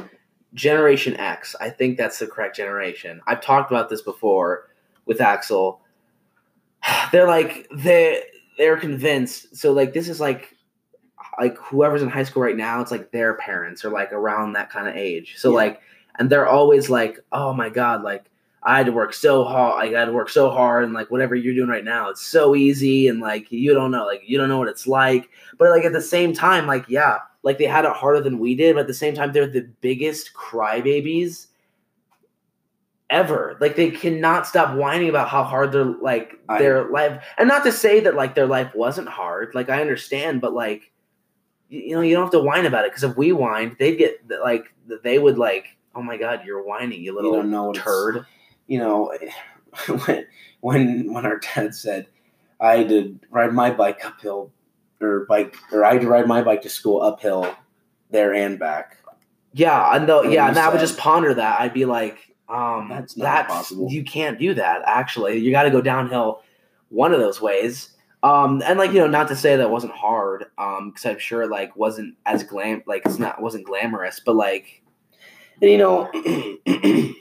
Generation 0.54 1.16
X. 1.16 1.56
I 1.60 1.70
think 1.70 1.98
that's 1.98 2.18
the 2.18 2.26
correct 2.26 2.56
generation. 2.56 3.20
I've 3.26 3.40
talked 3.40 3.70
about 3.70 3.88
this 3.90 4.00
before 4.00 4.70
with 5.06 5.20
Axel. 5.20 5.80
They're 7.12 7.26
like 7.26 7.68
they 7.74 8.22
they're 8.58 8.76
convinced. 8.76 9.56
So 9.56 9.72
like 9.72 9.92
this 9.92 10.08
is 10.08 10.20
like 10.20 10.55
like 11.40 11.56
whoever's 11.58 12.02
in 12.02 12.08
high 12.08 12.24
school 12.24 12.42
right 12.42 12.56
now, 12.56 12.80
it's 12.80 12.90
like 12.90 13.10
their 13.12 13.34
parents 13.34 13.84
are 13.84 13.90
like 13.90 14.12
around 14.12 14.54
that 14.54 14.70
kind 14.70 14.88
of 14.88 14.96
age. 14.96 15.34
So 15.38 15.50
Yeah. 15.50 15.56
like 15.56 15.80
and 16.18 16.30
they're 16.30 16.48
always 16.48 16.88
like, 16.88 17.20
"Oh 17.32 17.52
my 17.52 17.68
god, 17.68 18.02
like 18.02 18.24
I 18.62 18.78
had 18.78 18.86
to 18.86 18.92
work 18.92 19.12
so 19.14 19.44
hard. 19.44 19.84
I 19.84 19.98
had 19.98 20.06
to 20.06 20.12
work 20.12 20.30
so 20.30 20.50
hard, 20.50 20.82
and 20.84 20.92
like 20.94 21.10
whatever 21.10 21.34
you're 21.34 21.54
doing 21.54 21.68
right 21.68 21.84
now, 21.84 22.08
it's 22.10 22.22
so 22.26 22.56
easy, 22.56 23.06
and 23.08 23.20
like 23.20 23.52
you 23.52 23.74
don't 23.74 23.90
know, 23.90 24.06
like 24.06 24.22
you 24.26 24.38
don't 24.38 24.48
know 24.48 24.58
what 24.58 24.68
it's 24.68 24.86
like. 24.86 25.28
But 25.58 25.70
like 25.70 25.84
at 25.84 25.92
the 25.92 26.00
same 26.02 26.32
time, 26.32 26.66
like 26.66 26.86
yeah, 26.88 27.18
like 27.42 27.58
they 27.58 27.66
had 27.66 27.84
it 27.84 27.92
harder 27.92 28.20
than 28.22 28.38
we 28.38 28.54
did, 28.56 28.74
but 28.74 28.80
at 28.82 28.86
the 28.86 28.94
same 28.94 29.14
time, 29.14 29.32
they're 29.32 29.46
the 29.46 29.68
biggest 29.82 30.32
crybabies 30.34 31.48
ever. 33.10 33.56
Like 33.60 33.76
they 33.76 33.90
cannot 33.90 34.46
stop 34.46 34.74
whining 34.76 35.08
about 35.08 35.28
how 35.28 35.44
hard 35.44 35.72
their 35.72 35.84
like 35.84 36.34
I- 36.48 36.58
their 36.58 36.90
life, 36.90 37.22
and 37.38 37.48
not 37.48 37.62
to 37.64 37.72
say 37.72 38.00
that 38.00 38.14
like 38.16 38.34
their 38.34 38.46
life 38.46 38.72
wasn't 38.74 39.08
hard. 39.08 39.54
Like 39.54 39.68
I 39.68 39.80
understand, 39.80 40.40
but 40.40 40.54
like 40.54 40.90
you, 41.68 41.80
you 41.80 41.94
know, 41.94 42.00
you 42.00 42.14
don't 42.14 42.24
have 42.24 42.32
to 42.32 42.40
whine 42.40 42.66
about 42.66 42.84
it 42.84 42.90
because 42.92 43.04
if 43.04 43.16
we 43.16 43.30
whined, 43.30 43.76
they'd 43.78 43.96
get 43.96 44.20
like 44.42 44.72
they 45.02 45.18
would 45.18 45.38
like, 45.38 45.76
oh 45.94 46.02
my 46.02 46.16
god, 46.16 46.42
you're 46.44 46.64
whining, 46.64 47.00
you 47.00 47.12
You 47.12 47.16
little 47.16 47.32
don't 47.32 47.50
know 47.50 47.72
turd. 47.72 48.26
you 48.66 48.78
know, 48.78 49.12
when 50.06 50.26
when 50.60 51.12
when 51.12 51.26
our 51.26 51.38
dad 51.38 51.74
said 51.74 52.06
I 52.60 52.78
had 52.78 52.88
to 52.88 53.18
ride 53.30 53.52
my 53.52 53.70
bike 53.70 54.04
uphill 54.04 54.50
or 55.00 55.26
bike 55.26 55.56
or 55.72 55.84
I 55.84 55.94
had 55.94 56.02
to 56.02 56.08
ride 56.08 56.26
my 56.26 56.42
bike 56.42 56.62
to 56.62 56.70
school 56.70 57.02
uphill 57.02 57.54
there 58.10 58.34
and 58.34 58.58
back. 58.58 58.98
Yeah, 59.52 59.94
and. 59.96 60.08
And 60.08 60.32
Yeah, 60.32 60.44
you 60.44 60.48
and 60.50 60.58
I 60.58 60.68
would 60.68 60.80
just 60.80 60.98
ponder 60.98 61.32
that. 61.34 61.60
I'd 61.60 61.72
be 61.72 61.86
like, 61.86 62.34
um, 62.48 62.88
That's 62.88 63.14
that's 63.14 63.50
possible. 63.50 63.90
You 63.90 64.04
can't 64.04 64.38
do 64.38 64.54
that. 64.54 64.82
Actually, 64.86 65.38
you 65.38 65.50
got 65.50 65.64
to 65.64 65.70
go 65.70 65.80
downhill 65.80 66.42
one 66.90 67.12
of 67.12 67.20
those 67.20 67.40
ways. 67.40 67.95
Um, 68.26 68.60
and 68.66 68.76
like 68.76 68.92
you 68.92 68.98
know, 68.98 69.06
not 69.06 69.28
to 69.28 69.36
say 69.36 69.54
that 69.54 69.70
wasn't 69.70 69.92
hard. 69.92 70.46
Um, 70.58 70.90
because 70.90 71.06
I'm 71.06 71.18
sure 71.20 71.42
it, 71.42 71.50
like 71.50 71.76
wasn't 71.76 72.16
as 72.26 72.42
glam 72.42 72.82
like 72.84 73.02
it's 73.06 73.20
not 73.20 73.40
wasn't 73.40 73.66
glamorous, 73.66 74.18
but 74.18 74.34
like 74.34 74.82
And 75.62 75.70
you 75.70 75.78
know, 75.78 76.10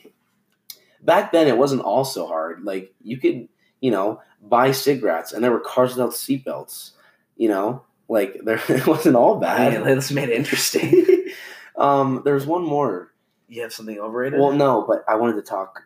back 1.03 1.31
then 1.31 1.47
it 1.47 1.59
wasn't 1.59 1.83
all 1.83 2.05
so 2.05 2.25
hard. 2.25 2.63
Like 2.63 2.91
you 3.03 3.17
could, 3.17 3.47
you 3.81 3.91
know, 3.91 4.19
buy 4.41 4.71
cigarettes 4.71 5.31
and 5.31 5.43
there 5.43 5.51
were 5.51 5.59
cars 5.59 5.91
without 5.91 6.13
seatbelts. 6.13 6.93
You 7.37 7.49
know, 7.49 7.83
like 8.09 8.39
there 8.43 8.59
it 8.67 8.87
wasn't 8.87 9.15
all 9.15 9.39
bad. 9.39 9.83
this 9.83 10.09
made 10.09 10.29
it 10.29 10.37
interesting. 10.37 11.05
um, 11.77 12.23
there's 12.25 12.47
one 12.47 12.63
more. 12.63 13.13
you 13.47 13.61
have 13.61 13.73
something 13.73 13.99
overrated? 13.99 14.39
Well, 14.39 14.53
no, 14.53 14.83
but 14.87 15.03
I 15.07 15.17
wanted 15.17 15.35
to 15.35 15.43
talk. 15.43 15.83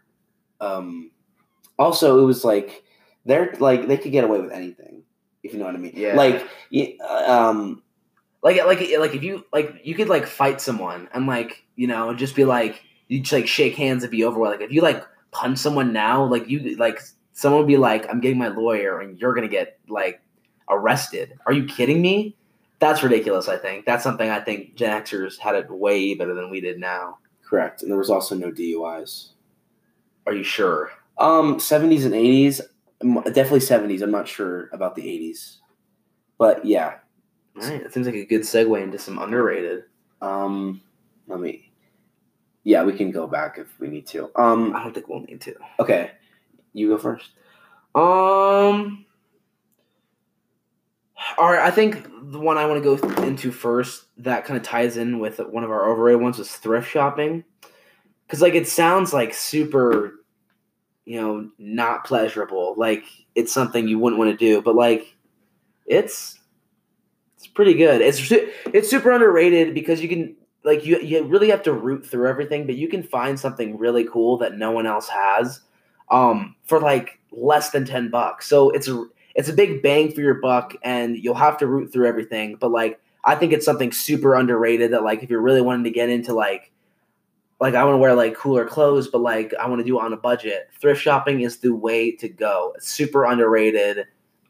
Um, 0.61 1.11
also, 1.77 2.21
it 2.21 2.25
was 2.25 2.45
like 2.45 2.83
they're 3.25 3.53
like 3.59 3.89
they 3.89 3.97
could 3.97 4.13
get 4.13 4.23
away 4.23 4.39
with 4.39 4.51
anything, 4.51 5.03
if 5.43 5.53
you 5.53 5.59
know 5.59 5.65
what 5.65 5.75
I 5.75 5.79
mean. 5.79 5.93
Yeah. 5.95 6.15
Like, 6.15 6.47
um, 7.07 7.81
like 8.41 8.57
like 8.65 8.79
like 8.99 9.15
if 9.15 9.23
you 9.23 9.45
like 9.51 9.81
you 9.83 9.95
could 9.95 10.09
like 10.09 10.25
fight 10.25 10.61
someone 10.61 11.09
and 11.13 11.27
like 11.27 11.63
you 11.75 11.87
know 11.87 12.13
just 12.13 12.35
be 12.35 12.45
like 12.45 12.81
you 13.07 13.19
just 13.19 13.33
like 13.33 13.47
shake 13.47 13.75
hands 13.75 14.03
and 14.03 14.11
be 14.11 14.23
over 14.23 14.39
with. 14.39 14.51
Like 14.51 14.61
if 14.61 14.71
you 14.71 14.81
like 14.81 15.03
punch 15.31 15.57
someone 15.57 15.91
now, 15.93 16.23
like 16.25 16.47
you 16.49 16.75
like 16.77 17.01
someone 17.33 17.61
would 17.61 17.67
be 17.67 17.77
like, 17.77 18.07
I'm 18.09 18.19
getting 18.21 18.37
my 18.37 18.49
lawyer 18.49 18.99
and 18.99 19.17
you're 19.19 19.33
gonna 19.33 19.47
get 19.47 19.79
like 19.89 20.21
arrested. 20.69 21.37
Are 21.45 21.53
you 21.53 21.65
kidding 21.65 22.01
me? 22.01 22.35
That's 22.79 23.03
ridiculous. 23.03 23.49
I 23.49 23.57
think 23.57 23.85
that's 23.85 24.03
something 24.03 24.29
I 24.29 24.39
think 24.39 24.75
Gen 24.75 25.01
Xers 25.01 25.37
had 25.37 25.55
it 25.55 25.69
way 25.69 26.13
better 26.15 26.33
than 26.33 26.49
we 26.49 26.61
did 26.61 26.79
now. 26.79 27.17
correct. 27.43 27.81
And 27.81 27.91
there 27.91 27.97
was 27.97 28.09
also 28.09 28.35
no 28.35 28.51
DUIs. 28.51 29.29
Are 30.25 30.33
you 30.33 30.43
sure? 30.43 30.91
Um, 31.17 31.57
70s 31.57 32.05
and 32.05 32.13
80s, 32.13 32.61
m- 32.61 32.68
definitely 33.01 33.59
70s. 33.59 34.01
I'm 34.01 34.11
not 34.11 34.27
sure 34.27 34.69
about 34.73 34.95
the 34.95 35.03
80s, 35.03 35.57
but 36.37 36.65
yeah, 36.65 36.95
All 37.55 37.67
right, 37.69 37.83
that 37.83 37.93
seems 37.93 38.05
like 38.05 38.15
a 38.15 38.25
good 38.25 38.41
segue 38.41 38.81
into 38.81 38.97
some 38.97 39.19
underrated. 39.19 39.83
Um, 40.21 40.81
let 41.27 41.39
me. 41.39 41.71
Yeah, 42.63 42.83
we 42.83 42.93
can 42.93 43.09
go 43.11 43.25
back 43.25 43.57
if 43.57 43.79
we 43.79 43.87
need 43.87 44.05
to. 44.07 44.29
Um, 44.35 44.75
I 44.75 44.83
don't 44.83 44.93
think 44.93 45.07
we'll 45.07 45.21
need 45.21 45.41
to. 45.41 45.55
okay, 45.79 46.11
you 46.73 46.89
go 46.89 46.97
first. 46.97 47.31
Um. 47.95 49.05
All 51.37 51.51
right, 51.51 51.61
I 51.61 51.71
think 51.71 52.03
the 52.31 52.39
one 52.39 52.57
I 52.57 52.65
want 52.65 52.83
to 52.83 52.97
go 52.97 53.23
into 53.23 53.51
first 53.51 54.05
that 54.17 54.45
kind 54.45 54.57
of 54.57 54.63
ties 54.63 54.97
in 54.97 55.19
with 55.19 55.39
one 55.39 55.63
of 55.63 55.71
our 55.71 55.89
overrated 55.89 56.21
ones 56.21 56.37
was 56.37 56.51
thrift 56.51 56.89
shopping, 56.89 57.43
because 58.25 58.41
like 58.41 58.55
it 58.55 58.67
sounds 58.67 59.13
like 59.13 59.33
super, 59.33 60.18
you 61.09 61.19
know, 61.19 61.49
not 61.57 62.05
pleasurable. 62.05 62.75
Like 62.77 63.03
it's 63.33 63.51
something 63.51 63.87
you 63.87 63.97
wouldn't 63.97 64.19
want 64.19 64.29
to 64.29 64.37
do, 64.37 64.61
but 64.61 64.75
like 64.75 65.15
it's 65.87 66.39
it's 67.35 67.47
pretty 67.47 67.73
good. 67.73 67.99
It's 68.01 68.31
it's 68.67 68.91
super 68.91 69.09
underrated 69.09 69.73
because 69.73 70.03
you 70.03 70.07
can 70.07 70.35
like 70.63 70.85
you 70.85 70.99
you 70.99 71.23
really 71.23 71.49
have 71.49 71.63
to 71.63 71.73
root 71.73 72.05
through 72.05 72.27
everything, 72.29 72.67
but 72.67 72.75
you 72.75 72.87
can 72.87 73.01
find 73.01 73.39
something 73.39 73.79
really 73.79 74.03
cool 74.03 74.37
that 74.37 74.55
no 74.55 74.69
one 74.69 74.85
else 74.85 75.07
has, 75.07 75.61
um, 76.11 76.55
for 76.65 76.79
like 76.79 77.19
less 77.31 77.71
than 77.71 77.85
ten 77.85 78.11
bucks. 78.11 78.47
So 78.47 78.69
it's 78.69 78.87
a 78.87 79.03
it's 79.33 79.49
a 79.49 79.53
big 79.53 79.81
bang 79.81 80.11
for 80.11 80.21
your 80.21 80.35
buck, 80.35 80.75
and 80.83 81.17
you'll 81.17 81.33
have 81.33 81.57
to 81.57 81.65
root 81.65 81.91
through 81.91 82.05
everything. 82.05 82.55
But 82.59 82.69
like 82.69 83.01
I 83.23 83.33
think 83.33 83.51
it's 83.51 83.65
something 83.65 83.91
super 83.91 84.35
underrated 84.35 84.91
that 84.91 85.03
like 85.03 85.23
if 85.23 85.31
you're 85.31 85.41
really 85.41 85.61
wanting 85.61 85.85
to 85.85 85.89
get 85.89 86.09
into 86.09 86.35
like 86.35 86.71
like 87.59 87.75
I 87.75 87.83
want 87.83 87.95
to 87.95 87.99
wear 87.99 88.13
like 88.13 88.35
cooler 88.35 88.65
clothes, 88.65 89.07
but 89.07 89.21
like 89.21 89.53
I 89.59 89.67
want 89.67 89.79
to 89.79 89.85
do 89.85 89.99
it 89.99 90.03
on 90.03 90.13
a 90.13 90.17
budget. 90.17 90.69
Thrift 90.79 91.01
shopping 91.01 91.41
is 91.41 91.57
the 91.57 91.75
way 91.75 92.11
to 92.13 92.29
go. 92.29 92.73
It's 92.77 92.87
super 92.87 93.25
underrated, 93.25 94.05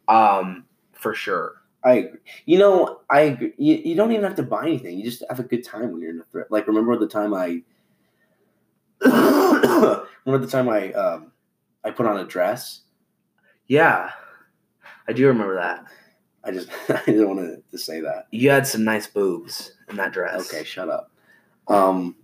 um, 0.08 0.66
for 0.94 1.14
sure. 1.14 1.56
I 1.84 1.94
agree. 1.94 2.20
You 2.46 2.60
know, 2.60 3.00
I 3.10 3.22
agree. 3.22 3.54
You, 3.58 3.76
you 3.76 3.96
don't 3.96 4.12
even 4.12 4.24
have 4.24 4.36
to 4.36 4.44
buy 4.44 4.64
anything. 4.64 4.98
You 4.98 5.06
just 5.06 5.24
have 5.30 5.40
a 5.40 5.44
good 5.44 5.64
time 5.64 5.92
when 5.92 6.02
you're 6.02 6.12
in 6.12 6.20
a 6.20 6.26
thrift. 6.26 6.52
Like, 6.52 6.68
remember 6.68 6.98
the 6.98 7.08
time 7.08 7.34
I. 7.34 7.62
remember 9.02 10.46
the 10.46 10.52
time 10.52 10.68
I 10.68 10.92
um, 10.92 11.32
I 11.84 11.92
put 11.92 12.06
on 12.06 12.18
a 12.18 12.26
dress. 12.26 12.82
Yeah, 13.68 14.12
I 15.08 15.14
do 15.14 15.26
remember 15.28 15.56
that. 15.56 15.86
I 16.44 16.52
just 16.52 16.70
I 16.90 17.02
didn't 17.06 17.28
want 17.28 17.40
to, 17.40 17.64
to 17.72 17.78
say 17.78 18.02
that. 18.02 18.28
You 18.32 18.50
had 18.50 18.68
some 18.68 18.84
nice 18.84 19.08
boobs 19.08 19.72
in 19.90 19.96
that 19.96 20.12
dress. 20.12 20.48
Okay, 20.48 20.64
shut 20.64 20.90
up. 20.90 21.12
Um, 21.68 22.16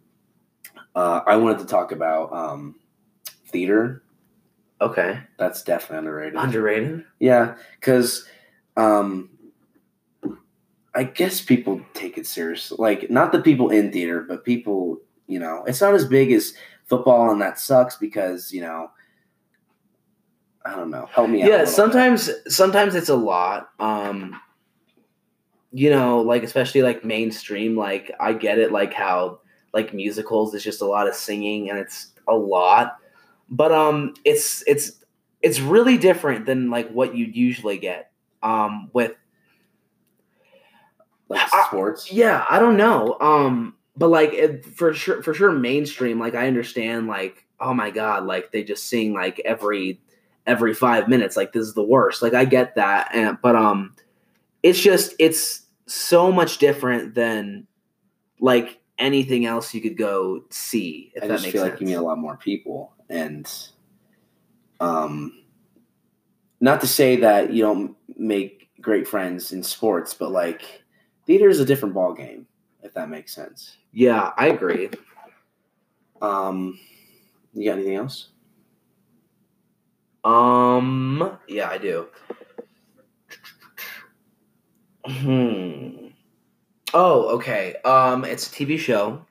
uh, 0.96 1.22
I 1.26 1.36
wanted 1.38 1.60
to 1.60 1.66
talk 1.66 1.92
about 1.92 2.34
um, 2.34 2.76
theater. 3.48 4.04
Okay. 4.82 5.20
That's 5.38 5.64
definitely 5.64 6.00
underrated. 6.00 6.36
Underrated. 6.36 7.06
Yeah, 7.20 7.56
because 7.80 8.28
um, 8.78 9.30
I 10.94 11.04
guess 11.04 11.42
people 11.42 11.82
take 11.94 12.18
it 12.18 12.28
seriously. 12.28 12.78
Like, 12.80 13.10
not 13.10 13.32
the 13.32 13.42
people 13.42 13.70
in 13.70 13.92
theater, 13.92 14.22
but 14.22 14.46
people, 14.46 15.00
you 15.28 15.40
know, 15.40 15.64
it's 15.66 15.82
not 15.82 15.94
as 15.94 16.06
big 16.06 16.32
as 16.32 16.54
football, 16.86 17.32
and 17.32 17.42
that 17.42 17.60
sucks 17.60 17.96
because, 17.96 18.52
you 18.52 18.62
know, 18.62 18.92
I 20.66 20.76
don't 20.76 20.90
know. 20.90 21.08
Help 21.12 21.30
me 21.30 21.44
out. 21.44 21.50
Yeah, 21.50 21.66
sometimes 21.66 22.30
sometimes 22.48 22.96
it's 22.96 23.10
a 23.10 23.16
lot. 23.16 23.70
Um 23.80 24.40
you 25.72 25.90
know, 25.90 26.22
like 26.22 26.42
especially 26.42 26.82
like 26.82 27.04
mainstream, 27.04 27.78
like 27.78 28.12
I 28.20 28.34
get 28.34 28.58
it 28.58 28.72
like 28.72 28.94
how 28.94 29.42
like 29.76 29.94
musicals 29.94 30.56
is 30.56 30.64
just 30.64 30.82
a 30.82 30.86
lot 30.86 31.08
of 31.08 31.14
singing 31.14 31.70
and 31.70 31.78
it's 31.78 32.14
a 32.28 32.34
lot. 32.36 32.98
But 33.50 33.72
um 33.72 34.16
it's 34.26 34.64
it's 34.66 35.04
it's 35.44 35.60
really 35.60 36.00
different 36.00 36.48
than 36.48 36.72
like 36.72 36.90
what 36.90 37.16
you'd 37.16 37.36
usually 37.36 37.78
get 37.78 38.12
um 38.42 38.90
with 38.94 39.12
like 41.30 41.54
I- 41.54 41.66
sports. 41.68 42.12
yeah, 42.12 42.46
I 42.50 42.60
don't 42.60 42.78
know. 42.78 43.18
Um, 43.20 43.76
but 43.98 44.10
like 44.10 44.34
it, 44.34 44.66
for 44.66 44.94
sure, 44.94 45.22
for 45.24 45.34
sure, 45.34 45.52
mainstream. 45.52 46.20
Like 46.20 46.36
I 46.36 46.48
understand. 46.48 47.08
Like 47.08 47.46
oh 47.60 47.74
my 47.74 47.92
god, 47.92 48.26
like 48.26 48.52
they 48.52 48.64
just 48.64 48.88
sing 48.88 49.14
like 49.14 49.40
every 49.46 50.00
every 50.46 50.74
five 50.74 51.08
minutes. 51.08 51.38
Like 51.38 51.54
this 51.54 51.68
is 51.68 51.74
the 51.74 51.84
worst. 51.84 52.22
Like 52.22 52.34
I 52.34 52.46
get 52.46 52.76
that, 52.76 53.10
and 53.14 53.38
but 53.42 53.56
um, 53.56 53.96
it's 54.64 54.80
just 54.80 55.14
it's 55.20 55.62
so 55.88 56.32
much 56.32 56.58
different 56.58 57.16
than 57.16 57.68
like 58.40 58.82
anything 58.98 59.46
else 59.46 59.74
you 59.74 59.82
could 59.82 59.98
go 59.98 60.44
see. 60.50 61.12
If 61.16 61.24
I 61.24 61.28
that 61.28 61.34
just 61.34 61.44
makes 61.44 61.54
feel 61.54 61.62
sense. 61.64 61.74
like 61.74 61.82
you 61.82 61.88
meet 61.88 61.94
a 61.94 62.02
lot 62.02 62.18
more 62.18 62.38
people, 62.38 62.94
and 63.10 63.52
um, 64.80 65.44
not 66.60 66.82
to 66.82 66.88
say 66.88 67.18
that 67.18 67.52
you 67.54 67.62
don't 67.64 67.96
make 68.18 68.70
great 68.82 69.08
friends 69.08 69.52
in 69.52 69.64
sports, 69.64 70.14
but 70.14 70.32
like 70.32 70.84
theater 71.26 71.50
is 71.50 71.60
a 71.60 71.66
different 71.66 71.94
ball 71.94 72.14
game, 72.14 72.48
if 72.84 72.94
that 72.94 73.10
makes 73.10 73.34
sense. 73.34 73.78
yeah, 73.92 74.32
I 74.38 74.48
agree. 74.48 74.90
Um, 76.22 76.80
you 77.54 77.70
got 77.70 77.78
anything 77.78 77.96
else? 77.96 78.30
Um, 80.24 81.38
yeah, 81.48 81.70
I 81.70 81.78
do. 81.78 82.08
Hmm. 85.06 86.05
Oh, 86.98 87.28
okay. 87.36 87.76
Um, 87.84 88.24
it's 88.24 88.48
a 88.48 88.52
TV 88.52 88.80
show. 88.80 89.26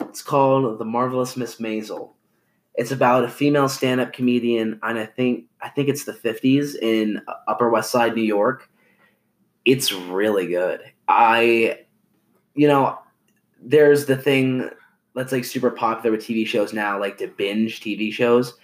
It's 0.00 0.22
called 0.22 0.78
The 0.78 0.86
Marvelous 0.86 1.36
Miss 1.36 1.56
Maisel. 1.56 2.12
It's 2.76 2.92
about 2.92 3.24
a 3.24 3.28
female 3.28 3.68
stand-up 3.68 4.14
comedian, 4.14 4.80
and 4.82 4.98
I 4.98 5.04
think 5.04 5.44
I 5.60 5.68
think 5.68 5.90
it's 5.90 6.04
the 6.04 6.14
'50s 6.14 6.74
in 6.80 7.20
Upper 7.46 7.68
West 7.68 7.90
Side, 7.90 8.14
New 8.16 8.22
York. 8.22 8.70
It's 9.66 9.92
really 9.92 10.46
good. 10.46 10.80
I, 11.06 11.80
you 12.54 12.68
know, 12.68 12.98
there's 13.62 14.06
the 14.06 14.16
thing 14.16 14.70
that's 15.14 15.32
like 15.32 15.44
super 15.44 15.70
popular 15.70 16.16
with 16.16 16.26
TV 16.26 16.46
shows 16.46 16.72
now, 16.72 16.98
like 16.98 17.18
to 17.18 17.28
binge 17.28 17.80
TV 17.82 18.12
shows. 18.12 18.54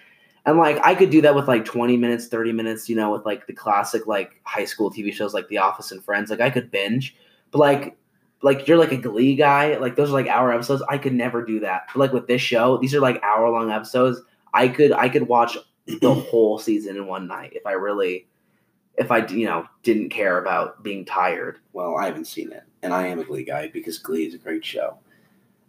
And 0.47 0.59
like 0.59 0.78
I 0.85 0.94
could 0.94 1.11
do 1.11 1.20
that 1.23 1.35
with 1.35 1.49
like 1.49 1.66
20 1.66 1.99
minutes, 1.99 2.28
30 2.28 2.52
minutes, 2.52 2.88
you 2.88 2.97
know, 2.97 3.12
with 3.12 3.26
like 3.26 3.47
the 3.47 3.52
classic 3.52 4.06
like 4.06 4.40
high 4.44 4.64
school 4.64 4.90
TV 4.90 5.12
shows 5.12 5.35
like 5.35 5.49
The 5.49 5.59
Office 5.59 5.92
and 5.92 6.02
Friends. 6.02 6.30
Like 6.30 6.40
I 6.40 6.50
could 6.50 6.70
binge. 6.70 7.16
But 7.52 7.59
like 7.59 7.99
like 8.42 8.66
you're 8.66 8.78
like 8.78 8.92
a 8.92 8.97
glee 8.97 9.35
guy, 9.37 9.76
like 9.78 9.97
those 9.97 10.11
are 10.11 10.14
like 10.14 10.28
hour 10.28 10.52
episodes. 10.52 10.82
I 10.88 10.99
could 10.99 11.12
never 11.14 11.44
do 11.44 11.61
that. 11.61 11.82
But 11.92 12.00
like 12.00 12.12
with 12.12 12.26
this 12.26 12.40
show, 12.42 12.78
these 12.78 12.94
are 12.94 13.00
like 13.00 13.23
hour 13.23 13.49
long 13.50 13.70
episodes. 13.70 14.20
I 14.54 14.68
could 14.68 14.92
I 14.92 15.09
could 15.09 15.28
watch 15.28 15.56
the 15.87 16.14
whole 16.30 16.59
season 16.59 16.97
in 16.97 17.06
one 17.06 17.26
night 17.26 17.52
if 17.54 17.66
I 17.66 17.73
really 17.73 18.26
if 18.97 19.11
I 19.11 19.26
you 19.26 19.47
know 19.47 19.66
didn't 19.82 20.09
care 20.11 20.38
about 20.38 20.82
being 20.82 21.04
tired. 21.04 21.59
Well, 21.73 21.97
I 21.97 22.06
haven't 22.06 22.26
seen 22.26 22.50
it, 22.52 22.64
and 22.82 22.92
I 22.92 23.06
am 23.06 23.18
a 23.20 23.25
Glee 23.25 23.44
guy 23.44 23.68
because 23.68 23.99
Glee 23.99 24.26
is 24.26 24.35
a 24.35 24.38
great 24.38 24.64
show. 24.64 24.99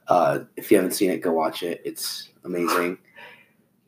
Uh, 0.07 0.39
if 0.57 0.71
you 0.71 0.77
haven't 0.77 0.91
seen 0.93 1.11
it, 1.11 1.21
go 1.21 1.31
watch 1.31 1.63
it. 1.63 1.81
It's 1.85 2.29
amazing. 2.43 2.97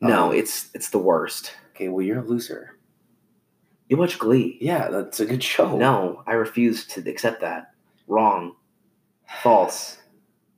No, 0.00 0.30
Um, 0.30 0.34
it's 0.36 0.68
it's 0.74 0.90
the 0.90 0.98
worst. 0.98 1.54
okay. 1.70 1.88
Well, 1.88 2.04
you're 2.04 2.18
a 2.18 2.24
loser. 2.24 2.76
You 3.88 3.96
watch 3.96 4.18
Glee. 4.18 4.58
Yeah, 4.60 4.88
that's 4.88 5.20
a 5.20 5.24
good 5.24 5.42
show. 5.42 5.76
No, 5.78 6.22
I 6.26 6.32
refuse 6.34 6.84
to 6.88 7.08
accept 7.08 7.40
that. 7.40 7.72
Wrong. 8.06 8.54
False. 9.42 9.98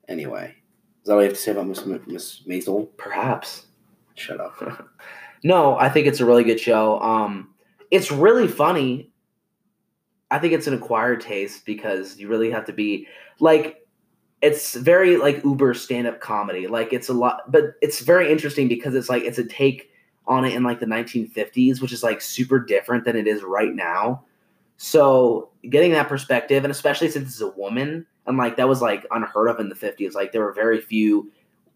Anyway, 0.09 0.55
is 1.03 1.07
that 1.07 1.15
all 1.15 1.21
you 1.21 1.29
have 1.29 1.37
to 1.37 1.41
say 1.41 1.53
about 1.53 1.67
Miss 1.67 1.85
Miss 1.85 2.43
Maisel? 2.47 2.89
Perhaps. 2.97 3.67
Shut 4.15 4.41
up. 4.41 4.89
No, 5.45 5.79
I 5.79 5.89
think 5.89 6.09
it's 6.09 6.19
a 6.19 6.27
really 6.27 6.43
good 6.43 6.59
show. 6.59 6.99
Um, 7.01 7.55
it's 7.93 8.11
really 8.11 8.49
funny. 8.49 9.13
I 10.31 10.41
think 10.41 10.53
it's 10.53 10.67
an 10.67 10.75
acquired 10.75 11.21
taste 11.21 11.65
because 11.65 12.19
you 12.19 12.27
really 12.27 12.51
have 12.51 12.65
to 12.67 12.73
be 12.73 13.07
like 13.39 13.87
it's 14.43 14.75
very 14.75 15.17
like 15.17 15.45
uber 15.45 15.73
stand-up 15.73 16.21
comedy. 16.21 16.67
Like 16.67 16.93
it's 16.93 17.09
a 17.09 17.13
lot 17.13 17.51
but 17.51 17.75
it's 17.81 18.01
very 18.01 18.31
interesting 18.31 18.67
because 18.67 18.95
it's 18.95 19.09
like 19.09 19.23
it's 19.23 19.39
a 19.39 19.45
take 19.45 19.91
on 20.27 20.45
it 20.45 20.53
in 20.53 20.65
like 20.65 20.81
the 20.81 20.87
1950s, 20.87 21.81
which 21.81 21.93
is 21.93 22.03
like 22.03 22.21
super 22.21 22.59
different 22.59 23.05
than 23.05 23.15
it 23.15 23.29
is 23.29 23.43
right 23.45 23.73
now. 23.75 24.25
So 24.79 25.51
getting 25.71 25.93
that 25.93 26.09
perspective, 26.09 26.65
and 26.65 26.73
especially 26.73 27.09
since 27.09 27.29
it's 27.29 27.41
a 27.41 27.51
woman, 27.51 28.05
and 28.27 28.37
like 28.37 28.57
that 28.57 28.69
was 28.69 28.83
like 28.83 29.07
unheard 29.11 29.49
of 29.49 29.61
in 29.61 29.69
the 29.69 29.75
50s. 29.75 30.15
Like 30.15 30.33
there 30.33 30.43
were 30.43 30.53
very 30.53 30.81
few 30.81 31.31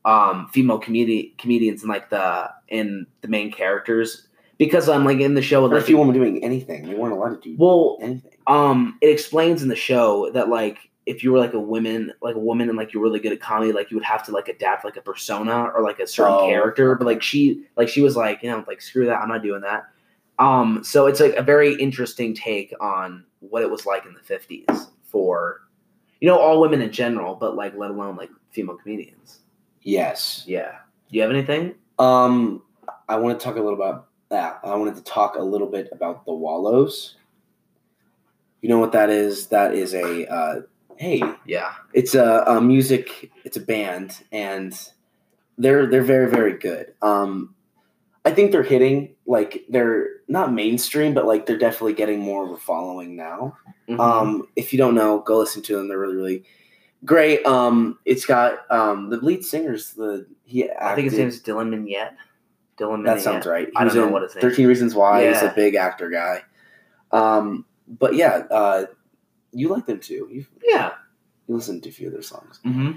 um 0.05 0.49
female 0.49 0.81
comedi- 0.81 1.37
comedians 1.39 1.83
in 1.83 1.89
like 1.89 2.09
the 2.11 2.51
in 2.69 3.07
the 3.21 3.29
main 3.29 3.53
characters 3.53 4.27
because 4.59 4.89
I'm 4.89 5.05
like 5.05 5.21
in 5.21 5.35
the 5.35 5.43
show 5.43 5.63
with 5.63 5.73
Or 5.73 5.75
like 5.77 5.85
if 5.85 5.91
you 5.91 5.97
want 5.99 6.15
doing 6.15 6.43
anything, 6.43 6.87
they 6.89 6.95
weren't 6.95 7.13
allowed 7.13 7.43
to 7.43 7.49
do 7.51 7.57
well 7.59 7.99
anything. 8.01 8.33
um 8.47 8.97
it 9.03 9.09
explains 9.11 9.63
in 9.63 9.69
the 9.69 9.77
show 9.77 10.31
that 10.33 10.49
like 10.49 10.79
if 11.07 11.23
you 11.25 11.33
were 11.33 11.39
like 11.39 11.53
a 11.55 11.61
woman 11.61 12.13
like 12.23 12.35
a 12.35 12.39
woman 12.39 12.69
and 12.71 12.79
like 12.79 12.93
you're 12.95 13.03
really 13.03 13.19
good 13.21 13.33
at 13.33 13.41
comedy 13.41 13.73
like 13.73 13.91
you 13.91 13.97
would 13.97 14.05
have 14.05 14.25
to 14.25 14.33
like 14.33 14.49
adapt 14.49 14.85
like 14.85 14.97
a 14.97 15.03
persona 15.03 15.65
or 15.75 15.83
like 15.83 15.99
a 15.99 16.07
certain 16.07 16.33
Oh, 16.35 16.47
character 16.49 16.95
but 16.95 17.07
like 17.07 17.21
she 17.23 17.65
like 17.77 17.89
she 17.89 18.01
was 18.01 18.17
like 18.17 18.43
you 18.43 18.51
know 18.51 18.65
like 18.67 18.81
screw 18.81 19.07
that 19.07 19.21
i'm 19.21 19.29
not 19.29 19.43
doing 19.43 19.63
that 19.63 19.85
um 20.39 20.83
so 20.85 21.07
it's 21.07 21.19
like 21.21 21.35
a 21.35 21.43
very 21.43 21.75
interesting 21.75 22.35
take 22.35 22.73
on 22.81 23.25
what 23.41 23.63
it 23.63 23.71
was 23.71 23.85
like 23.87 24.05
in 24.07 24.15
the 24.15 24.21
50s 24.21 24.89
for 25.05 25.63
you 26.21 26.29
know 26.29 26.39
all 26.39 26.61
women 26.61 26.81
in 26.83 26.91
general 26.93 27.35
but 27.35 27.57
like 27.57 27.75
let 27.77 27.91
alone 27.91 28.17
like 28.17 28.31
female 28.53 28.77
comedians 28.77 29.41
Yes. 29.83 30.45
yeah 30.47 30.73
do 31.11 31.17
you 31.17 31.23
have 31.23 31.31
anything 31.31 31.75
Um, 31.99 32.63
I 33.09 33.17
want 33.17 33.39
to 33.39 33.45
talk 33.45 33.57
a 33.57 33.61
little 33.61 33.75
about 33.75 34.07
that. 34.31 34.61
I 34.63 34.75
wanted 34.77 34.97
to 34.97 35.03
talk 35.03 35.35
a 35.37 35.43
little 35.43 35.67
bit 35.67 35.89
about 35.93 36.25
the 36.25 36.33
Wallows. 36.33 37.17
You 38.63 38.69
know 38.69 38.79
what 38.79 38.93
that 38.93 39.11
is? 39.11 39.49
That 39.49 39.75
is 39.75 39.95
a 39.95 40.27
uh, 40.27 40.61
hey, 40.97 41.23
Yeah. 41.47 41.73
it's 41.93 42.15
a, 42.15 42.45
a 42.47 42.61
music. 42.61 43.31
It's 43.45 43.57
a 43.57 43.61
band, 43.61 44.23
and 44.33 44.73
they're 45.59 45.87
they're 45.91 46.03
very 46.05 46.31
very 46.31 46.57
good. 46.59 46.95
Um, 47.03 47.55
I 48.25 48.33
think 48.33 48.53
they're 48.53 48.63
hitting 48.63 49.15
like 49.27 49.65
they're 49.69 50.09
not 50.29 50.53
mainstream, 50.53 51.15
but 51.15 51.25
like 51.27 51.47
they're 51.47 51.59
definitely 51.59 51.95
getting 51.95 52.21
more 52.21 52.45
of 52.45 52.51
a 52.53 52.57
following 52.59 53.17
now. 53.17 53.57
Mhm. 53.89 53.99
Um, 53.99 54.49
if 54.57 54.73
you 54.73 54.79
don't 54.79 54.95
know, 54.95 55.21
go 55.21 55.39
listen 55.39 55.63
to 55.63 55.77
them. 55.77 55.89
They're 55.89 55.99
really, 55.99 56.17
really 56.17 56.45
great. 57.05 57.45
Um, 57.47 57.99
it's 58.05 58.27
got 58.27 58.71
um, 58.71 59.09
the 59.11 59.17
lead 59.19 59.45
singer's 59.45 59.93
the 59.95 60.27
he. 60.45 60.71
I 60.71 60.95
think 60.95 61.07
his 61.07 61.19
name 61.19 61.29
is 61.29 61.41
Dylan 61.43 61.71
Minnette. 61.71 62.13
Dylan 62.79 63.01
Minnette. 63.01 63.05
That 63.07 63.21
sounds 63.23 63.47
right. 63.47 63.69
He 63.69 63.77
I 63.77 63.85
don't 63.85 63.95
know 63.97 64.09
what 64.09 64.23
his 64.23 64.35
name. 64.35 64.43
Thirteen 64.43 64.67
Reasons 64.67 64.95
Why. 64.95 65.27
He's 65.27 65.43
a 65.43 65.53
big 65.57 65.75
actor 65.75 66.11
guy. 66.11 66.43
Um, 67.13 67.65
but 67.89 68.15
yeah, 68.15 68.45
uh, 68.51 68.85
you 69.53 69.69
like 69.69 69.87
them 69.87 69.99
too. 69.99 70.29
You've, 70.31 70.49
Yeah. 70.63 70.93
you 71.49 71.57
listen 71.57 71.81
to 71.81 71.89
a 71.89 71.93
few 71.93 72.07
of 72.07 72.13
their 72.13 72.23
songs. 72.23 72.61
Mm-hmm. 72.65 72.93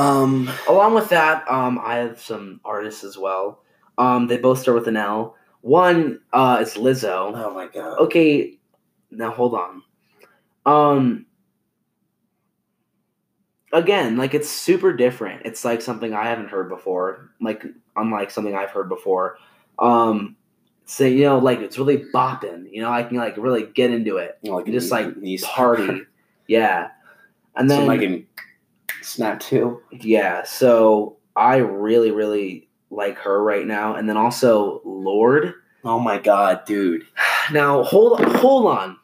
Um, 0.00 0.50
Along 0.68 0.94
with 0.94 1.08
that, 1.10 1.50
um, 1.50 1.78
I 1.82 1.96
have 1.96 2.20
some 2.20 2.60
artists 2.64 3.04
as 3.04 3.18
well. 3.18 3.62
Um, 3.98 4.26
they 4.26 4.36
both 4.36 4.58
start 4.58 4.76
with 4.76 4.88
an 4.88 4.96
L. 4.96 5.36
One 5.62 6.20
uh, 6.32 6.58
is 6.60 6.74
Lizzo. 6.74 7.32
oh 7.34 7.54
my 7.54 7.66
god. 7.66 7.98
Okay, 7.98 8.58
now 9.10 9.30
hold 9.30 9.54
on. 9.54 9.82
Um, 10.64 11.26
again, 13.72 14.16
like 14.16 14.34
it's 14.34 14.48
super 14.48 14.92
different. 14.92 15.42
It's 15.44 15.64
like 15.64 15.82
something 15.82 16.14
I 16.14 16.26
haven't 16.26 16.48
heard 16.48 16.68
before. 16.68 17.30
Like 17.40 17.64
unlike 17.96 18.30
something 18.30 18.54
I've 18.54 18.70
heard 18.70 18.88
before. 18.88 19.38
Um, 19.78 20.36
so 20.84 21.04
you 21.04 21.24
know, 21.24 21.38
like 21.38 21.60
it's 21.60 21.78
really 21.78 22.04
bopping. 22.14 22.70
You 22.70 22.82
know, 22.82 22.90
I 22.90 23.02
can 23.02 23.16
like 23.16 23.36
really 23.36 23.64
get 23.64 23.90
into 23.90 24.18
it. 24.18 24.38
You 24.42 24.50
know, 24.50 24.58
like 24.58 24.66
just 24.66 24.90
like 24.90 25.16
knee 25.16 25.38
party. 25.38 26.02
Yeah, 26.48 26.90
and 27.56 27.68
then 27.68 27.86
so 27.86 27.90
I 27.90 27.98
can 27.98 28.24
snap 29.02 29.40
too. 29.40 29.82
yeah, 29.90 30.44
so 30.44 31.16
I 31.34 31.56
really, 31.56 32.12
really 32.12 32.65
like 32.90 33.18
her 33.18 33.42
right 33.42 33.66
now. 33.66 33.94
And 33.94 34.08
then 34.08 34.16
also 34.16 34.80
Lorde. 34.84 35.54
Oh 35.84 35.98
my 35.98 36.18
god, 36.18 36.64
dude. 36.66 37.06
Now 37.52 37.84
hold 37.84 38.20
hold 38.24 38.66
on. 38.66 38.98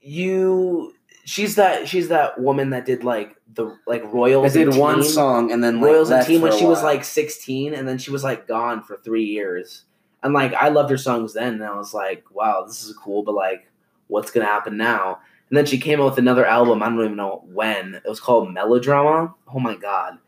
You 0.00 0.94
she's 1.24 1.56
that 1.56 1.88
she's 1.88 2.08
that 2.08 2.40
woman 2.40 2.70
that 2.70 2.86
did 2.86 3.02
like 3.02 3.34
the 3.52 3.76
like 3.86 4.04
I 4.04 4.06
Royals. 4.06 4.52
did 4.52 4.68
and 4.68 4.78
one 4.78 5.02
Team. 5.02 5.10
song 5.10 5.50
and 5.50 5.62
then 5.62 5.80
like, 5.80 5.90
Royals 5.90 6.10
and 6.10 6.24
Team 6.24 6.40
when 6.40 6.56
she 6.56 6.64
was 6.64 6.82
like 6.84 7.02
16 7.02 7.74
and 7.74 7.88
then 7.88 7.98
she 7.98 8.12
was 8.12 8.22
like 8.22 8.46
gone 8.46 8.82
for 8.82 8.96
three 8.96 9.24
years. 9.24 9.86
And 10.22 10.32
like 10.32 10.54
I 10.54 10.68
loved 10.68 10.90
her 10.90 10.96
songs 10.96 11.34
then 11.34 11.54
and 11.54 11.64
I 11.64 11.74
was 11.74 11.92
like, 11.92 12.24
wow, 12.30 12.64
this 12.64 12.84
is 12.84 12.94
cool, 12.94 13.24
but 13.24 13.34
like 13.34 13.68
what's 14.06 14.30
gonna 14.30 14.46
happen 14.46 14.76
now? 14.76 15.18
And 15.50 15.56
then 15.56 15.66
she 15.66 15.78
came 15.78 16.00
out 16.00 16.10
with 16.10 16.18
another 16.18 16.46
album, 16.46 16.82
I 16.82 16.86
don't 16.86 17.00
even 17.00 17.16
know 17.16 17.42
when. 17.46 17.94
It 17.96 18.08
was 18.08 18.20
called 18.20 18.52
Melodrama. 18.52 19.34
Oh 19.52 19.58
my 19.58 19.74
god. 19.74 20.18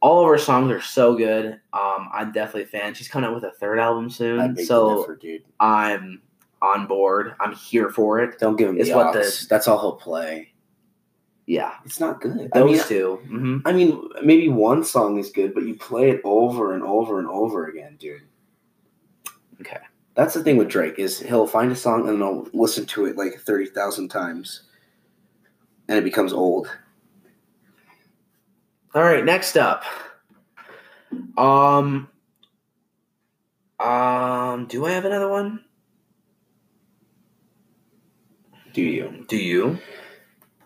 All 0.00 0.20
of 0.22 0.28
her 0.28 0.38
songs 0.38 0.70
are 0.70 0.80
so 0.80 1.14
good. 1.16 1.60
Um, 1.72 2.08
I'm 2.12 2.30
definitely 2.32 2.62
a 2.64 2.66
fan. 2.66 2.94
She's 2.94 3.08
coming 3.08 3.28
out 3.28 3.34
with 3.34 3.44
a 3.44 3.50
third 3.52 3.78
album 3.78 4.10
soon. 4.10 4.56
So 4.64 5.00
differ, 5.02 5.16
dude. 5.16 5.42
I'm 5.58 6.20
on 6.62 6.86
board. 6.86 7.34
I'm 7.40 7.54
here 7.54 7.90
for 7.90 8.20
it. 8.20 8.38
Don't 8.38 8.56
give 8.56 8.68
him 8.68 8.78
It's 8.78 8.90
the 8.90 8.96
what 8.96 9.12
the- 9.14 9.46
That's 9.48 9.66
all 9.68 9.80
he'll 9.80 9.96
play. 9.96 10.52
Yeah. 11.46 11.74
It's 11.84 12.00
not 12.00 12.20
good. 12.20 12.50
I 12.52 12.58
Those 12.58 12.70
mean, 12.72 12.82
2 12.88 13.16
hmm 13.26 13.58
I 13.64 13.72
mean, 13.72 14.08
maybe 14.22 14.48
one 14.48 14.84
song 14.84 15.16
is 15.18 15.30
good, 15.30 15.54
but 15.54 15.64
you 15.64 15.74
play 15.76 16.10
it 16.10 16.20
over 16.24 16.74
and 16.74 16.82
over 16.82 17.18
and 17.18 17.28
over 17.28 17.66
again, 17.66 17.96
dude. 17.98 18.22
Okay. 19.60 19.78
That's 20.14 20.34
the 20.34 20.42
thing 20.42 20.56
with 20.56 20.68
Drake 20.68 20.98
is 20.98 21.20
he'll 21.20 21.46
find 21.46 21.70
a 21.70 21.76
song 21.76 22.08
and 22.08 22.18
he'll 22.18 22.48
listen 22.52 22.84
to 22.86 23.04
it 23.06 23.16
like 23.16 23.38
thirty 23.38 23.66
thousand 23.66 24.08
times, 24.08 24.62
and 25.88 25.98
it 25.98 26.04
becomes 26.04 26.32
old. 26.32 26.68
All 28.96 29.02
right, 29.02 29.22
next 29.22 29.58
up. 29.58 29.84
Um 31.36 32.08
um 33.78 34.64
do 34.68 34.86
I 34.86 34.92
have 34.92 35.04
another 35.04 35.28
one? 35.28 35.62
Do 38.72 38.80
you? 38.80 39.26
Do 39.28 39.36
you? 39.36 39.78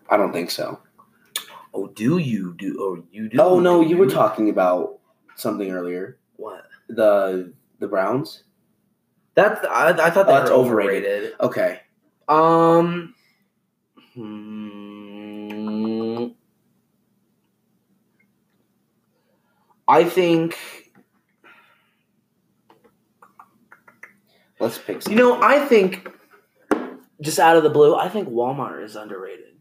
I 0.08 0.16
don't 0.16 0.32
think 0.32 0.52
so. 0.52 0.78
Oh, 1.74 1.88
do 1.88 2.18
you 2.18 2.54
do 2.56 2.76
oh 2.78 3.04
you 3.10 3.28
do? 3.28 3.38
Oh 3.40 3.58
no, 3.58 3.82
do 3.82 3.88
you 3.88 3.96
were 3.96 4.06
talking 4.06 4.48
about 4.48 5.00
something 5.34 5.68
earlier. 5.72 6.16
what? 6.36 6.66
The 6.88 7.52
the 7.80 7.88
Browns. 7.88 8.44
That's 9.34 9.66
I, 9.66 9.88
I 9.88 10.10
thought 10.10 10.28
Oh, 10.28 10.32
that's 10.34 10.50
overrated. 10.52 11.04
overrated. 11.04 11.40
Okay. 11.40 11.80
Um 12.28 13.16
hmm, 14.14 14.49
I 19.90 20.04
think 20.04 20.56
Let's 24.60 24.76
pick. 24.76 25.02
Something. 25.02 25.18
you 25.18 25.24
know, 25.24 25.42
I 25.42 25.58
think 25.66 26.06
just 27.20 27.38
out 27.38 27.56
of 27.56 27.62
the 27.62 27.70
blue, 27.70 27.96
I 27.96 28.08
think 28.08 28.28
Walmart 28.28 28.84
is 28.84 28.94
underrated. 28.94 29.56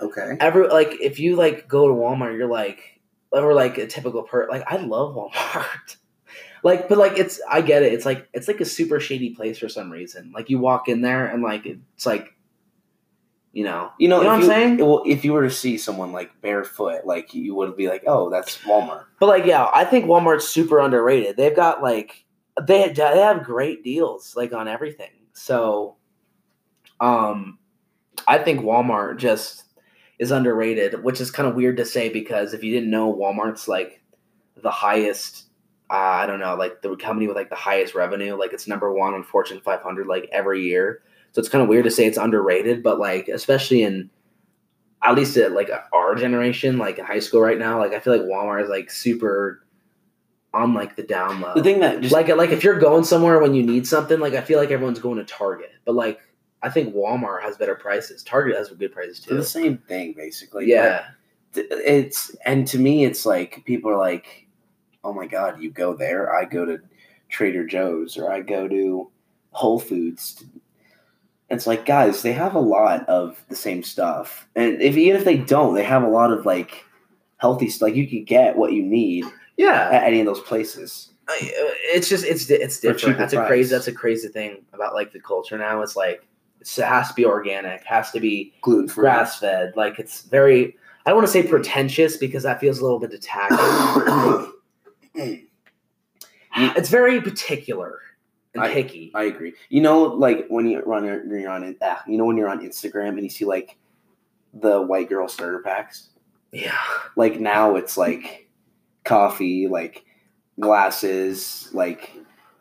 Okay. 0.00 0.36
Every 0.38 0.68
like 0.68 0.96
if 1.00 1.18
you 1.18 1.34
like 1.34 1.68
go 1.68 1.88
to 1.88 1.94
Walmart, 1.94 2.38
you're 2.38 2.46
like 2.46 3.00
or 3.32 3.52
like 3.52 3.76
a 3.78 3.86
typical 3.88 4.22
per 4.22 4.48
like 4.48 4.62
I 4.66 4.76
love 4.76 5.16
Walmart. 5.16 5.96
like 6.62 6.88
but 6.88 6.96
like 6.96 7.18
it's 7.18 7.40
I 7.50 7.60
get 7.60 7.82
it. 7.82 7.92
It's 7.92 8.06
like 8.06 8.28
it's 8.32 8.46
like 8.46 8.60
a 8.60 8.64
super 8.64 9.00
shady 9.00 9.30
place 9.34 9.58
for 9.58 9.68
some 9.68 9.90
reason. 9.90 10.32
Like 10.32 10.48
you 10.48 10.60
walk 10.60 10.88
in 10.88 11.00
there 11.00 11.26
and 11.26 11.42
like 11.42 11.66
it's 11.66 12.06
like 12.06 12.34
you 13.52 13.64
know 13.64 13.90
You 13.98 14.08
know, 14.08 14.18
You 14.18 14.24
know 14.24 14.30
what 14.30 14.40
I'm 14.40 14.46
saying? 14.46 14.76
Well, 14.78 15.02
if 15.06 15.24
you 15.24 15.32
were 15.32 15.42
to 15.42 15.50
see 15.50 15.78
someone 15.78 16.12
like 16.12 16.40
barefoot, 16.40 17.04
like 17.04 17.34
you 17.34 17.54
would 17.54 17.76
be 17.76 17.88
like, 17.88 18.04
"Oh, 18.06 18.30
that's 18.30 18.58
Walmart." 18.58 19.04
But 19.18 19.26
like, 19.26 19.46
yeah, 19.46 19.68
I 19.72 19.84
think 19.84 20.06
Walmart's 20.06 20.48
super 20.48 20.78
underrated. 20.78 21.36
They've 21.36 21.56
got 21.56 21.82
like 21.82 22.24
they 22.66 22.88
they 22.92 23.18
have 23.18 23.44
great 23.44 23.82
deals 23.82 24.34
like 24.36 24.52
on 24.52 24.68
everything. 24.68 25.10
So, 25.32 25.96
um, 27.00 27.58
I 28.26 28.38
think 28.38 28.60
Walmart 28.60 29.18
just 29.18 29.64
is 30.18 30.30
underrated, 30.30 31.02
which 31.02 31.20
is 31.20 31.30
kind 31.30 31.48
of 31.48 31.54
weird 31.54 31.76
to 31.78 31.84
say 31.84 32.08
because 32.08 32.52
if 32.54 32.62
you 32.62 32.72
didn't 32.72 32.90
know, 32.90 33.12
Walmart's 33.12 33.68
like 33.68 34.02
the 34.56 34.70
highest. 34.70 35.44
Uh, 35.90 35.94
I 35.94 36.26
don't 36.26 36.38
know, 36.38 36.54
like 36.54 36.82
the 36.82 36.94
company 36.96 37.26
with 37.26 37.36
like 37.36 37.48
the 37.48 37.56
highest 37.56 37.94
revenue. 37.94 38.36
Like 38.36 38.52
it's 38.52 38.68
number 38.68 38.92
one 38.92 39.14
on 39.14 39.22
Fortune 39.22 39.58
500 39.64 40.06
like 40.06 40.28
every 40.30 40.62
year. 40.62 41.00
So 41.32 41.40
it's 41.40 41.48
kind 41.48 41.62
of 41.62 41.68
weird 41.68 41.84
to 41.84 41.90
say 41.90 42.06
it's 42.06 42.18
underrated, 42.18 42.82
but 42.82 42.98
like 42.98 43.28
especially 43.28 43.82
in 43.82 44.10
at 45.02 45.14
least 45.14 45.36
at 45.36 45.52
like 45.52 45.70
our 45.92 46.14
generation, 46.14 46.78
like 46.78 46.98
in 46.98 47.04
high 47.04 47.20
school 47.20 47.40
right 47.40 47.58
now, 47.58 47.78
like 47.78 47.92
I 47.92 48.00
feel 48.00 48.16
like 48.16 48.26
Walmart 48.26 48.64
is 48.64 48.70
like 48.70 48.90
super 48.90 49.64
on 50.54 50.74
like 50.74 50.96
the 50.96 51.02
down 51.02 51.40
low. 51.40 51.54
The 51.54 51.62
thing 51.62 51.80
that 51.80 52.00
just 52.00 52.12
like 52.12 52.28
like 52.28 52.50
if 52.50 52.64
you're 52.64 52.78
going 52.78 53.04
somewhere 53.04 53.38
when 53.40 53.54
you 53.54 53.62
need 53.62 53.86
something, 53.86 54.18
like 54.18 54.34
I 54.34 54.40
feel 54.40 54.58
like 54.58 54.70
everyone's 54.70 54.98
going 54.98 55.18
to 55.18 55.24
Target, 55.24 55.72
but 55.84 55.94
like 55.94 56.20
I 56.62 56.70
think 56.70 56.94
Walmart 56.94 57.42
has 57.42 57.56
better 57.56 57.76
prices. 57.76 58.22
Target 58.22 58.56
has 58.56 58.70
good 58.70 58.92
prices 58.92 59.20
too. 59.20 59.36
the 59.36 59.44
same 59.44 59.78
thing 59.78 60.14
basically. 60.16 60.66
Yeah, 60.68 61.06
it's 61.54 62.34
and 62.44 62.66
to 62.68 62.78
me, 62.78 63.04
it's 63.04 63.24
like 63.24 63.62
people 63.64 63.90
are 63.90 63.98
like, 63.98 64.46
"Oh 65.04 65.12
my 65.12 65.26
god, 65.26 65.60
you 65.60 65.70
go 65.70 65.94
there? 65.94 66.34
I 66.34 66.44
go 66.44 66.64
to 66.64 66.80
Trader 67.28 67.66
Joe's 67.66 68.16
or 68.16 68.30
I 68.32 68.40
go 68.40 68.66
to 68.66 69.10
Whole 69.50 69.78
Foods." 69.78 70.44
It's 71.50 71.66
like, 71.66 71.86
guys, 71.86 72.22
they 72.22 72.32
have 72.32 72.54
a 72.54 72.60
lot 72.60 73.08
of 73.08 73.42
the 73.48 73.56
same 73.56 73.82
stuff, 73.82 74.46
and 74.54 74.80
if 74.82 74.96
even 74.96 75.18
if 75.18 75.24
they 75.24 75.38
don't, 75.38 75.74
they 75.74 75.82
have 75.84 76.02
a 76.02 76.08
lot 76.08 76.30
of 76.30 76.44
like 76.44 76.84
healthy 77.38 77.70
stuff. 77.70 77.88
Like 77.88 77.96
you 77.96 78.06
could 78.06 78.26
get 78.26 78.56
what 78.56 78.72
you 78.72 78.82
need 78.82 79.24
yeah. 79.56 79.88
at 79.90 80.04
any 80.04 80.20
of 80.20 80.26
those 80.26 80.40
places. 80.40 81.12
I- 81.28 81.32
uh, 81.34 81.72
It's 81.94 82.08
just 82.08 82.24
it's 82.24 82.50
it's 82.50 82.80
different. 82.80 83.18
That's 83.18 83.32
a 83.32 83.46
crazy. 83.46 83.70
That's 83.70 83.88
a 83.88 83.92
crazy 83.92 84.28
thing 84.28 84.64
about 84.72 84.94
like 84.94 85.12
the 85.12 85.20
culture 85.20 85.56
now. 85.56 85.80
It's 85.82 85.96
like 85.96 86.26
it 86.60 86.68
has 86.82 87.08
to 87.08 87.14
be 87.14 87.24
organic, 87.24 87.82
has 87.84 88.10
to 88.12 88.20
be 88.20 88.52
Gluten 88.62 88.88
free. 88.88 89.02
grass 89.02 89.38
fed. 89.38 89.72
Like 89.76 89.98
it's 89.98 90.22
very. 90.22 90.76
I 91.06 91.10
don't 91.10 91.16
want 91.16 91.26
to 91.26 91.32
say 91.32 91.42
pretentious 91.42 92.18
because 92.18 92.42
that 92.42 92.60
feels 92.60 92.80
a 92.80 92.82
little 92.82 92.98
bit 92.98 93.14
attacking. 93.14 94.52
it's 96.76 96.90
very 96.90 97.20
particular 97.20 98.00
I- 98.56 98.72
picky. 98.72 99.10
I 99.14 99.24
agree. 99.24 99.54
You 99.68 99.80
know, 99.80 100.02
like 100.04 100.46
when 100.48 100.66
you 100.68 100.80
run, 100.80 101.04
you're 101.04 101.50
on, 101.50 101.76
ah, 101.82 102.02
you 102.06 102.16
know, 102.18 102.24
when 102.24 102.36
you're 102.36 102.48
on 102.48 102.60
Instagram 102.60 103.10
and 103.10 103.22
you 103.22 103.30
see 103.30 103.44
like 103.44 103.76
the 104.54 104.80
white 104.80 105.08
girl 105.08 105.28
starter 105.28 105.60
packs. 105.60 106.08
yeah. 106.52 106.78
Like 107.16 107.38
now 107.40 107.76
it's 107.76 107.96
like 107.96 108.48
coffee, 109.04 109.66
like 109.68 110.04
glasses, 110.58 111.68
like 111.72 112.12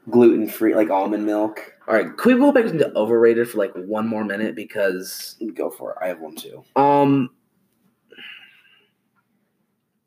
gluten 0.09 0.47
free, 0.47 0.75
like 0.75 0.89
almond 0.89 1.25
milk. 1.25 1.73
All 1.87 1.93
right. 1.95 2.15
Can 2.17 2.33
we 2.33 2.39
go 2.39 2.51
back 2.51 2.65
into 2.65 2.93
overrated 2.95 3.49
for 3.49 3.57
like 3.59 3.73
one 3.73 4.07
more 4.07 4.25
minute 4.25 4.55
because 4.55 5.35
Go 5.55 5.69
for 5.69 5.91
it. 5.91 5.97
I 6.01 6.07
have 6.09 6.19
one 6.19 6.35
too. 6.35 6.63
um. 6.75 7.29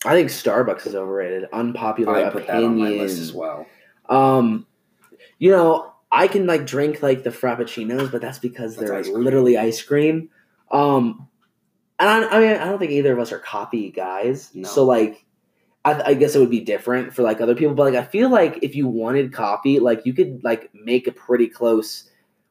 I 0.04 0.14
think 0.14 0.30
Starbucks 0.30 0.86
is 0.86 0.94
overrated. 0.94 1.46
Unpopular 1.52 2.14
I 2.26 2.30
put 2.30 2.46
that 2.46 2.56
on 2.56 2.64
opinion. 2.72 2.96
my 2.96 3.02
list 3.02 3.18
as 3.20 3.32
well. 3.34 3.66
Um, 4.08 4.66
you 5.40 5.50
know, 5.50 5.92
I 6.12 6.28
can 6.28 6.46
like 6.46 6.66
drink 6.66 7.02
like 7.02 7.24
the 7.24 7.30
frappuccinos, 7.30 8.12
but 8.12 8.20
that's 8.20 8.38
because 8.38 8.76
That's 8.76 8.90
they're 8.90 8.98
ice 8.98 9.08
like 9.08 9.16
literally 9.16 9.56
ice 9.58 9.82
cream. 9.82 10.28
Um, 10.70 11.28
and 11.98 12.08
I, 12.08 12.28
I 12.28 12.40
mean, 12.40 12.56
I 12.56 12.66
don't 12.66 12.78
think 12.78 12.92
either 12.92 13.12
of 13.12 13.18
us 13.18 13.32
are 13.32 13.38
coffee 13.38 13.90
guys. 13.90 14.50
No. 14.54 14.68
So 14.68 14.84
like, 14.84 15.24
I, 15.84 16.02
I 16.02 16.14
guess 16.14 16.36
it 16.36 16.40
would 16.40 16.50
be 16.50 16.60
different 16.60 17.14
for 17.14 17.22
like 17.22 17.40
other 17.40 17.54
people. 17.54 17.74
But 17.74 17.92
like, 17.92 18.04
I 18.04 18.06
feel 18.06 18.28
like 18.28 18.58
if 18.62 18.76
you 18.76 18.86
wanted 18.86 19.32
coffee, 19.32 19.80
like 19.80 20.04
you 20.04 20.12
could 20.12 20.44
like 20.44 20.70
make 20.74 21.06
a 21.06 21.12
pretty 21.12 21.48
close. 21.48 22.08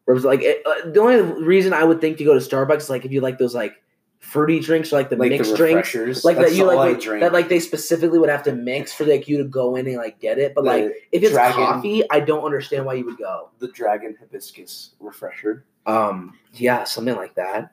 Like 0.07 0.41
it, 0.41 0.63
uh, 0.65 0.89
the 0.89 0.99
only 0.99 1.21
reason 1.43 1.71
I 1.71 1.83
would 1.83 2.01
think 2.01 2.17
to 2.17 2.23
go 2.23 2.33
to 2.33 2.39
Starbucks 2.39 2.89
like 2.89 3.05
if 3.05 3.11
you 3.11 3.21
like 3.21 3.37
those 3.37 3.53
like 3.53 3.75
fruity 4.19 4.59
drinks 4.59 4.91
or 4.93 4.97
like 4.97 5.09
the 5.09 5.15
like 5.15 5.29
mixed 5.29 5.51
the 5.51 5.57
drinks 5.57 6.23
like 6.25 6.35
that 6.37 6.53
you 6.53 6.65
like 6.65 6.99
that 7.21 7.31
like 7.31 7.47
they 7.47 7.59
specifically 7.59 8.19
would 8.19 8.29
have 8.29 8.43
to 8.43 8.51
mix 8.53 8.91
for 8.93 9.05
like 9.05 9.27
you 9.27 9.37
to 9.37 9.45
go 9.45 9.75
in 9.75 9.87
and 9.87 9.95
like 9.97 10.19
get 10.19 10.37
it. 10.37 10.53
But 10.53 10.63
The 10.65 10.69
like 10.69 10.83
if 11.11 11.23
it's 11.23 11.31
dragon- 11.31 11.55
coffee, 11.65 12.03
I 12.11 12.19
don't 12.19 12.43
understand 12.43 12.85
why 12.85 12.95
you 12.95 13.05
would 13.05 13.17
go. 13.17 13.49
the 13.59 13.69
dragon 13.69 14.15
hibiscus 14.19 14.91
refresher. 14.99 15.65
Um, 15.85 16.37
yeah, 16.53 16.83
something 16.83 17.15
like 17.15 17.33
that. 17.35 17.71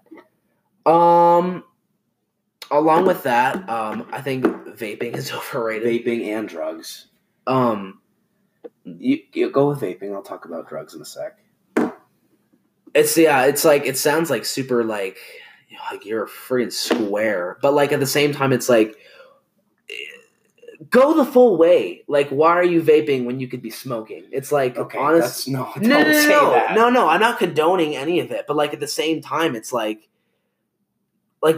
Um, 0.87 1.65
along 2.71 3.07
with 3.07 3.25
that, 3.25 3.69
um, 3.69 4.07
I 4.13 4.21
think 4.23 4.45
vaping 4.45 5.17
is 5.17 5.33
overrated. 5.33 6.05
Vaping 6.07 6.27
and 6.29 6.49
drugs. 6.49 7.09
Um, 7.47 8.01
You, 8.85 9.19
you 9.33 9.51
go 9.51 9.69
with 9.69 9.81
vaping. 9.81 10.15
I'll 10.15 10.23
talk 10.23 10.45
about 10.45 10.69
drugs 10.69 10.95
in 10.95 11.03
a 11.03 11.05
sec. 11.05 11.39
it's 12.95 13.17
yeah, 13.19 13.45
it's 13.47 13.65
like 13.65 13.85
it 13.85 13.99
sounds 13.99 14.31
like 14.31 14.45
super 14.45 14.85
like 14.85 15.19
like 15.91 16.05
you're 16.05 16.25
a 16.25 16.29
freaking 16.29 16.73
square, 16.73 17.59
but 17.63 17.75
like 17.75 17.93
at 17.93 18.01
the 18.01 18.07
same 18.07 18.33
time, 18.33 18.53
it's 18.53 18.69
like 18.69 18.97
go 20.91 21.15
the 21.17 21.25
full 21.25 21.57
way. 21.57 22.03
Like, 22.07 22.29
why 22.29 22.51
are 22.51 22.65
you 22.65 22.83
vaping 22.83 23.25
when 23.25 23.41
you 23.41 23.49
could 23.49 23.63
be 23.63 23.71
smoking? 23.71 24.25
It's 24.31 24.53
like 24.53 24.77
Okay, 24.77 24.99
honest. 24.99 25.49
no, 25.49 25.71
don't 25.75 25.83
No, 25.87 25.99
no, 26.03 26.05
no, 26.05 26.13
say 26.13 26.29
no, 26.29 26.51
that. 26.51 26.75
no, 26.75 26.91
no. 26.91 27.09
I'm 27.09 27.21
not 27.21 27.39
condoning 27.39 27.97
any 27.97 28.21
of 28.21 28.31
it, 28.31 28.45
but 28.47 28.57
like 28.57 28.73
at 28.75 28.81
the 28.81 28.87
same 28.89 29.23
time, 29.23 29.57
it's 29.57 29.73
like, 29.73 30.09
like, 31.43 31.57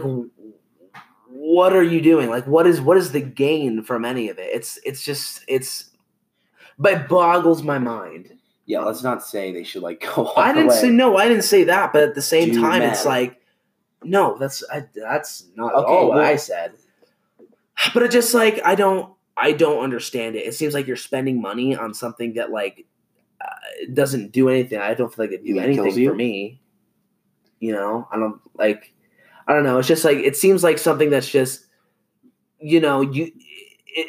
what 1.27 1.73
are 1.73 1.83
you 1.83 2.01
doing? 2.01 2.29
Like, 2.29 2.47
what 2.47 2.67
is 2.67 2.81
what 2.81 2.97
is 2.97 3.11
the 3.11 3.21
gain 3.21 3.83
from 3.83 4.05
any 4.05 4.29
of 4.29 4.37
it? 4.39 4.49
It's 4.53 4.79
it's 4.83 5.03
just 5.03 5.43
it's, 5.47 5.91
but 6.77 6.93
it 6.93 7.07
boggles 7.07 7.63
my 7.63 7.77
mind. 7.79 8.33
Yeah, 8.65 8.81
let's 8.81 9.01
not 9.03 9.23
say 9.23 9.51
they 9.51 9.63
should 9.63 9.81
like 9.81 10.01
go. 10.15 10.25
All 10.25 10.33
I 10.39 10.53
didn't 10.53 10.71
say 10.71 10.89
no. 10.89 11.17
I 11.17 11.27
didn't 11.27 11.43
say 11.43 11.65
that, 11.65 11.91
but 11.93 12.03
at 12.03 12.15
the 12.15 12.21
same 12.21 12.53
Do 12.53 12.61
time, 12.61 12.81
it's 12.81 13.05
like, 13.05 13.38
no, 14.03 14.37
that's 14.37 14.63
I, 14.71 14.85
that's 14.95 15.45
not 15.55 15.73
at 15.73 15.79
Okay, 15.79 15.91
all 15.93 16.07
what 16.09 16.17
well- 16.17 16.25
I 16.25 16.35
said. 16.35 16.73
But 17.93 18.03
it 18.03 18.11
just 18.11 18.33
like 18.33 18.59
I 18.65 18.75
don't 18.75 19.13
I 19.37 19.53
don't 19.53 19.81
understand 19.83 20.35
it. 20.35 20.45
It 20.45 20.53
seems 20.53 20.73
like 20.73 20.85
you're 20.87 20.97
spending 20.97 21.41
money 21.41 21.75
on 21.75 21.93
something 21.93 22.33
that 22.33 22.51
like 22.51 22.85
uh, 23.39 23.47
doesn't 23.93 24.31
do 24.33 24.49
anything. 24.49 24.79
I 24.79 24.93
don't 24.93 25.13
feel 25.13 25.25
like 25.25 25.33
it 25.33 25.45
do 25.45 25.53
mean 25.53 25.63
it 25.63 25.73
kills 25.75 25.87
anything 25.87 26.09
for 26.09 26.15
me. 26.15 26.61
You 27.59 27.71
know, 27.73 28.07
I 28.11 28.17
don't 28.17 28.41
like. 28.55 28.93
I 29.47 29.53
don't 29.53 29.63
know. 29.63 29.79
It's 29.79 29.87
just 29.87 30.03
like 30.05 30.17
it 30.17 30.35
seems 30.35 30.63
like 30.63 30.77
something 30.77 31.09
that's 31.09 31.29
just, 31.29 31.65
you 32.59 32.79
know, 32.81 33.01
you. 33.01 33.25
it- 33.25 33.33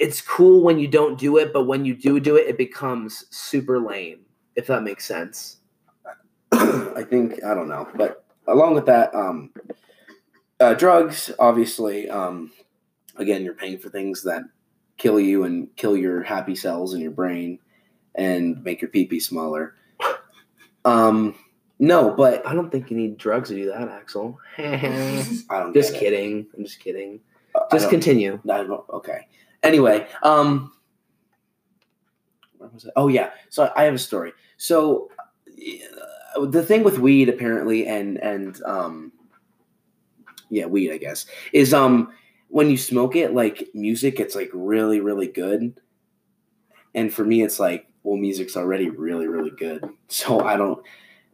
It's 0.03 0.20
cool 0.20 0.62
when 0.62 0.79
you 0.79 0.87
don't 0.88 1.18
do 1.18 1.38
it, 1.38 1.53
but 1.53 1.64
when 1.64 1.85
you 1.85 1.94
do 1.94 2.20
do 2.20 2.37
it, 2.37 2.46
it 2.48 2.59
becomes 2.59 3.24
super 3.31 3.79
lame. 3.81 4.20
If 4.57 4.66
that 4.66 4.83
makes 4.83 5.07
sense. 5.07 5.59
I 6.53 7.05
think 7.09 7.42
I 7.44 7.55
don't 7.55 7.68
know, 7.68 7.88
but 7.96 8.24
along 8.50 8.74
with 8.74 8.86
that, 8.86 9.14
um, 9.14 9.50
uh, 10.60 10.74
drugs. 10.74 11.30
Obviously, 11.38 12.08
um, 12.10 12.52
again, 13.16 13.44
you're 13.44 13.54
paying 13.54 13.78
for 13.78 13.88
things 13.88 14.22
that 14.24 14.42
kill 14.98 15.18
you 15.18 15.44
and 15.44 15.74
kill 15.76 15.96
your 15.96 16.22
happy 16.22 16.54
cells 16.54 16.94
in 16.94 17.00
your 17.00 17.10
brain 17.10 17.58
and 18.14 18.62
make 18.64 18.82
your 18.82 18.90
pee 18.90 19.06
pee 19.06 19.20
smaller. 19.20 19.74
Um, 20.84 21.34
no, 21.78 22.14
but 22.14 22.46
I 22.46 22.54
don't 22.54 22.70
think 22.70 22.90
you 22.90 22.96
need 22.96 23.16
drugs 23.16 23.48
to 23.48 23.54
do 23.54 23.66
that, 23.66 23.88
Axel. 23.88 24.38
I 24.58 25.34
don't. 25.50 25.72
just 25.74 25.94
kidding. 25.94 26.46
I'm 26.56 26.64
just 26.64 26.80
kidding. 26.80 27.20
I 27.54 27.60
Just 27.72 27.88
continue. 27.90 28.38
Okay. 28.46 29.26
Anyway, 29.62 30.06
um, 30.22 30.72
where 32.58 32.68
was 32.68 32.84
it? 32.84 32.92
Oh 32.96 33.08
yeah. 33.08 33.30
So 33.48 33.72
I 33.74 33.84
have 33.84 33.94
a 33.94 33.98
story. 33.98 34.32
So 34.58 35.10
uh, 35.48 36.06
the 36.46 36.64
thing 36.64 36.82
with 36.82 36.98
weed, 36.98 37.28
apparently, 37.28 37.86
and 37.86 38.18
and 38.18 38.62
um, 38.64 39.12
yeah, 40.50 40.66
weed, 40.66 40.92
I 40.92 40.98
guess, 40.98 41.26
is 41.52 41.74
um 41.74 42.12
when 42.48 42.70
you 42.70 42.76
smoke 42.76 43.16
it, 43.16 43.34
like 43.34 43.68
music 43.74 44.20
it's 44.20 44.34
like 44.34 44.50
really 44.52 45.00
really 45.00 45.28
good, 45.28 45.78
and 46.94 47.12
for 47.12 47.24
me, 47.24 47.42
it's 47.42 47.60
like 47.60 47.86
well, 48.02 48.16
music's 48.16 48.56
already 48.56 48.90
really 48.90 49.26
really 49.26 49.50
good, 49.50 49.84
so 50.08 50.40
I 50.40 50.56
don't 50.56 50.84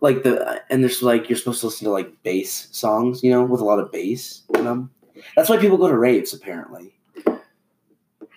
like 0.00 0.22
the 0.22 0.62
and 0.70 0.82
there's 0.82 1.02
like 1.02 1.28
you're 1.28 1.38
supposed 1.38 1.61
to 1.61 1.66
listen 1.66 1.87
to 1.87 1.90
like 1.92 2.22
bass 2.22 2.68
songs, 2.72 3.22
you 3.22 3.30
know, 3.30 3.44
with 3.44 3.61
a 3.61 3.64
lot 3.64 3.78
of 3.78 3.92
bass 3.92 4.42
in 4.54 4.64
them. 4.64 4.90
That's 5.35 5.48
why 5.48 5.56
people 5.56 5.78
go 5.78 5.88
to 5.88 5.96
raves, 5.96 6.35
apparently. 6.35 6.95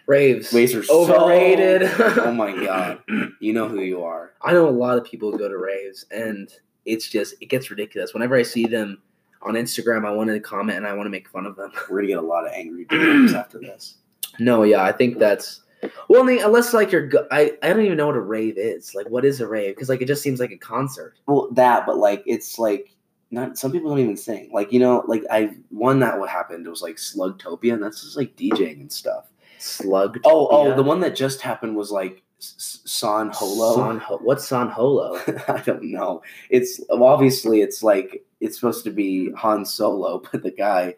Raves. 0.09 0.51
Raves 0.51 0.73
are 0.73 0.83
so- 0.83 1.03
overrated. 1.13 1.83
oh 1.99 2.33
my 2.33 2.51
god, 2.65 3.01
you 3.39 3.53
know 3.53 3.67
who 3.69 3.81
you 3.81 4.03
are. 4.03 4.31
I 4.41 4.53
know 4.53 4.67
a 4.67 4.71
lot 4.71 4.97
of 4.97 5.03
people 5.05 5.31
who 5.31 5.37
go 5.37 5.47
to 5.47 5.57
raves, 5.57 6.05
and 6.11 6.51
it's 6.85 7.07
just 7.07 7.35
it 7.41 7.45
gets 7.45 7.69
ridiculous. 7.69 8.13
Whenever 8.13 8.35
I 8.35 8.41
see 8.43 8.65
them 8.65 9.01
on 9.43 9.53
Instagram, 9.53 10.05
I 10.07 10.11
want 10.11 10.29
to 10.31 10.39
comment 10.39 10.77
and 10.77 10.87
I 10.87 10.93
want 10.93 11.05
to 11.05 11.11
make 11.11 11.29
fun 11.29 11.45
of 11.45 11.55
them. 11.55 11.71
We're 11.89 11.97
gonna 11.99 12.07
get 12.07 12.17
a 12.17 12.21
lot 12.21 12.45
of 12.47 12.51
angry 12.53 12.85
DMs 12.89 13.33
after 13.33 13.59
this. 13.59 13.97
No, 14.39 14.63
yeah, 14.63 14.83
I 14.83 14.91
think 14.91 15.19
that's 15.19 15.61
well, 16.09 16.27
unless 16.27 16.73
like 16.73 16.91
you're, 16.91 17.07
go- 17.07 17.27
I 17.31 17.53
I 17.61 17.69
don't 17.69 17.85
even 17.85 17.97
know 17.97 18.07
what 18.07 18.15
a 18.15 18.21
rave 18.21 18.57
is. 18.57 18.95
Like, 18.95 19.07
what 19.09 19.23
is 19.25 19.39
a 19.41 19.47
rave? 19.47 19.75
Because 19.75 19.89
like 19.89 20.01
it 20.01 20.07
just 20.07 20.23
seems 20.23 20.39
like 20.39 20.51
a 20.51 20.57
concert. 20.57 21.15
Well, 21.27 21.49
that, 21.51 21.85
but 21.85 21.97
like 21.97 22.23
it's 22.25 22.57
like 22.57 22.95
not. 23.31 23.57
Some 23.59 23.71
people 23.71 23.89
don't 23.91 23.99
even 23.99 24.17
sing. 24.17 24.49
Like 24.51 24.73
you 24.73 24.79
know, 24.79 25.03
like 25.07 25.23
I 25.29 25.51
one 25.69 25.99
that 25.99 26.19
what 26.19 26.29
happened. 26.29 26.67
Was 26.67 26.81
like 26.81 26.95
Slugtopia, 26.97 27.73
and 27.73 27.83
that's 27.83 28.01
just 28.01 28.17
like 28.17 28.35
DJing 28.35 28.81
and 28.81 28.91
stuff. 28.91 29.25
Slug. 29.59 30.19
Oh, 30.25 30.47
oh, 30.51 30.75
the 30.75 30.83
one 30.83 30.99
that 31.01 31.15
just 31.15 31.41
happened 31.41 31.75
was 31.75 31.91
like 31.91 32.23
San 32.39 33.29
Holo. 33.33 33.75
San 33.75 33.97
Ho- 33.99 34.19
what's 34.23 34.47
San 34.47 34.69
Holo? 34.69 35.19
I 35.47 35.61
don't 35.65 35.83
know. 35.83 36.21
It's 36.49 36.79
well, 36.89 37.03
obviously 37.05 37.61
it's 37.61 37.83
like 37.83 38.23
it's 38.39 38.55
supposed 38.55 38.83
to 38.85 38.91
be 38.91 39.31
Han 39.33 39.65
Solo, 39.65 40.21
but 40.31 40.43
the 40.43 40.51
guy. 40.51 40.95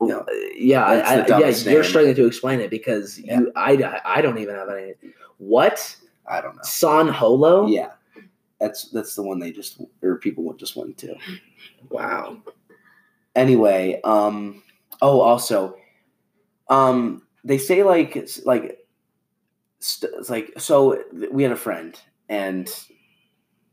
You 0.00 0.06
know, 0.06 0.26
yeah, 0.56 0.84
I, 0.84 0.94
I, 0.98 1.16
yeah, 1.16 1.24
dumbest 1.24 1.66
you're 1.66 1.82
struggling 1.82 2.14
to 2.14 2.26
explain 2.26 2.60
it 2.60 2.70
because 2.70 3.18
Yeah. 3.18 3.40
you, 3.40 3.52
I, 3.56 4.00
I 4.04 4.22
don't 4.22 4.38
even 4.38 4.54
have 4.54 4.68
any. 4.68 4.94
What 5.38 5.96
I 6.28 6.40
don't 6.40 6.54
know. 6.54 6.62
San 6.62 7.08
Holo? 7.08 7.66
Yeah, 7.66 7.92
that's 8.60 8.90
that's 8.90 9.16
the 9.16 9.24
one 9.24 9.40
they 9.40 9.50
just 9.50 9.80
or 10.02 10.16
people 10.18 10.52
just 10.54 10.76
went 10.76 10.98
to. 10.98 11.16
Wow. 11.90 12.42
anyway 13.34 14.00
um 14.04 14.62
oh 15.00 15.20
also 15.20 15.76
um 16.68 17.22
they 17.44 17.58
say 17.58 17.82
like 17.82 18.16
like 18.44 18.78
st- 19.80 20.12
it's 20.16 20.30
like 20.30 20.52
so 20.58 21.02
we 21.30 21.42
had 21.42 21.52
a 21.52 21.56
friend 21.56 22.00
and 22.28 22.68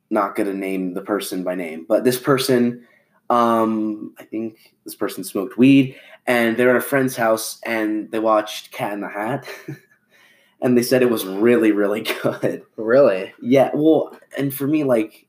not 0.10 0.36
gonna 0.36 0.54
name 0.54 0.93
the 0.93 1.01
person 1.01 1.43
by 1.43 1.56
name 1.56 1.86
but 1.88 2.04
this 2.04 2.19
person 2.19 2.86
um 3.30 4.13
i 4.19 4.23
think 4.23 4.75
this 4.84 4.95
person 4.95 5.23
smoked 5.23 5.58
weed 5.58 5.95
and 6.28 6.58
they're 6.58 6.69
at 6.69 6.75
a 6.75 6.82
friend's 6.82 7.15
house 7.15 7.60
and 7.65 8.12
they 8.12 8.19
watched 8.19 8.71
cat 8.71 8.93
in 8.93 9.01
the 9.01 9.10
hat 9.10 9.47
and 10.62 10.78
they 10.78 10.84
said 10.84 11.01
it 11.01 11.10
was 11.10 11.25
really 11.25 11.71
really 11.71 12.01
good 12.21 12.63
Really? 12.78 13.34
yeah 13.41 13.71
well 13.73 14.15
and 14.38 14.54
for 14.54 14.67
me 14.67 14.84
like 14.84 15.28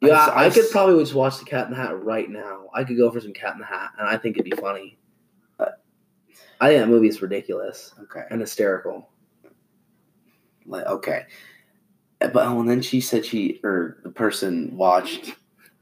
Yeah, 0.00 0.28
I 0.34 0.50
could 0.50 0.68
probably 0.72 1.00
just 1.00 1.14
watch 1.14 1.38
the 1.38 1.44
Cat 1.44 1.66
in 1.66 1.70
the 1.70 1.76
Hat 1.76 2.02
right 2.02 2.28
now. 2.28 2.68
I 2.74 2.82
could 2.82 2.96
go 2.96 3.08
for 3.12 3.20
some 3.20 3.32
Cat 3.32 3.54
in 3.54 3.60
the 3.60 3.66
Hat, 3.66 3.90
and 3.96 4.08
I 4.08 4.16
think 4.16 4.36
it'd 4.36 4.50
be 4.50 4.56
funny. 4.60 4.98
I 6.62 6.68
think 6.68 6.80
that 6.80 6.88
movie 6.88 7.08
is 7.08 7.20
ridiculous 7.20 7.92
okay 8.04 8.22
and 8.30 8.40
hysterical. 8.40 9.10
Like, 10.64 10.86
okay. 10.86 11.24
But 12.20 12.36
oh, 12.36 12.60
and 12.60 12.70
then 12.70 12.80
she 12.80 13.00
said 13.00 13.26
she 13.26 13.60
or 13.64 13.98
the 14.04 14.10
person 14.10 14.76
watched 14.76 15.34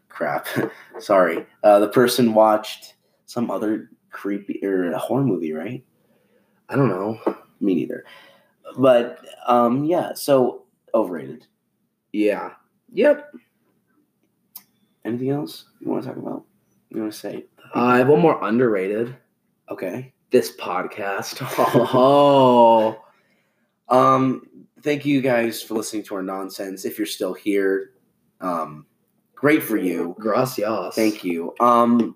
crap. 0.08 0.48
Sorry. 0.98 1.46
Uh, 1.62 1.80
the 1.80 1.88
person 1.88 2.32
watched 2.32 2.94
some 3.26 3.50
other 3.50 3.90
creepy 4.10 4.58
or 4.64 4.90
a 4.90 4.98
horror 4.98 5.22
movie, 5.22 5.52
right? 5.52 5.84
I 6.70 6.76
don't 6.76 6.88
know. 6.88 7.20
Me 7.60 7.74
neither. 7.74 8.06
But 8.78 9.18
um 9.46 9.84
yeah, 9.84 10.14
so 10.14 10.64
overrated. 10.94 11.46
Yeah. 12.12 12.52
Yep. 12.94 13.34
Anything 15.04 15.28
else 15.28 15.66
you 15.78 15.90
want 15.90 16.04
to 16.04 16.08
talk 16.08 16.16
about? 16.16 16.46
You 16.88 17.02
want 17.02 17.12
to 17.12 17.18
say? 17.18 17.44
I 17.74 17.98
have 17.98 18.08
one 18.08 18.20
more 18.20 18.42
underrated. 18.42 19.14
Okay. 19.70 20.14
This 20.30 20.54
podcast. 20.56 21.40
Oh. 21.92 23.02
Um 23.88 24.46
thank 24.82 25.04
you 25.04 25.20
guys 25.20 25.62
for 25.62 25.74
listening 25.74 26.02
to 26.04 26.14
our 26.14 26.22
nonsense. 26.22 26.84
If 26.84 26.98
you're 26.98 27.06
still 27.06 27.34
here, 27.34 27.92
um 28.40 28.86
great 29.34 29.62
for 29.62 29.76
you. 29.76 30.14
Gracias. 30.18 30.94
Thank 30.94 31.24
you. 31.24 31.54
Um, 31.60 32.14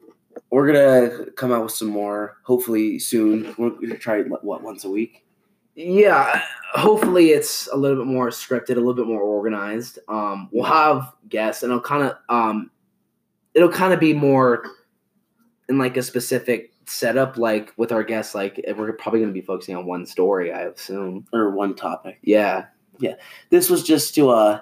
we're 0.50 0.66
gonna 0.72 1.31
come 1.33 1.53
out 1.53 1.62
with 1.64 1.72
some 1.72 1.88
more. 1.88 2.37
Hopefully 2.44 2.98
soon. 2.98 3.55
We're 3.59 3.70
gonna 3.70 3.98
try 3.98 4.22
what 4.22 4.62
once 4.62 4.85
a 4.85 4.90
week. 4.90 5.24
yeah, 5.74 6.42
hopefully 6.74 7.31
it's 7.31 7.66
a 7.72 7.77
little 7.77 7.96
bit 7.96 8.07
more 8.07 8.29
scripted, 8.29 8.72
a 8.72 8.74
little 8.74 8.94
bit 8.94 9.07
more 9.07 9.22
organized. 9.22 9.98
Um, 10.09 10.48
we'll 10.53 10.64
have 10.64 11.12
guests, 11.29 11.62
and 11.64 11.70
it'll 11.72 11.83
kind 11.83 12.05
of 12.05 12.16
um, 12.29 12.70
it'll 13.55 13.72
kind 13.72 13.92
of 13.92 13.98
be 13.98 14.12
more 14.12 14.64
in 15.68 15.79
like 15.79 15.96
a 15.96 16.03
specific 16.03 16.73
setup, 16.86 17.36
like 17.38 17.72
with 17.76 17.92
our 17.92 18.02
guests. 18.02 18.34
Like 18.34 18.62
we're 18.76 18.92
probably 18.92 19.20
going 19.20 19.30
to 19.32 19.40
be 19.40 19.44
focusing 19.46 19.76
on 19.76 19.86
one 19.86 20.06
story, 20.06 20.52
I 20.52 20.62
assume. 20.62 21.26
or 21.32 21.50
one 21.50 21.74
topic. 21.74 22.18
Yeah, 22.22 22.66
yeah, 22.98 23.14
This 23.50 23.70
was 23.70 23.82
just 23.82 24.14
to 24.16 24.30
uh, 24.30 24.60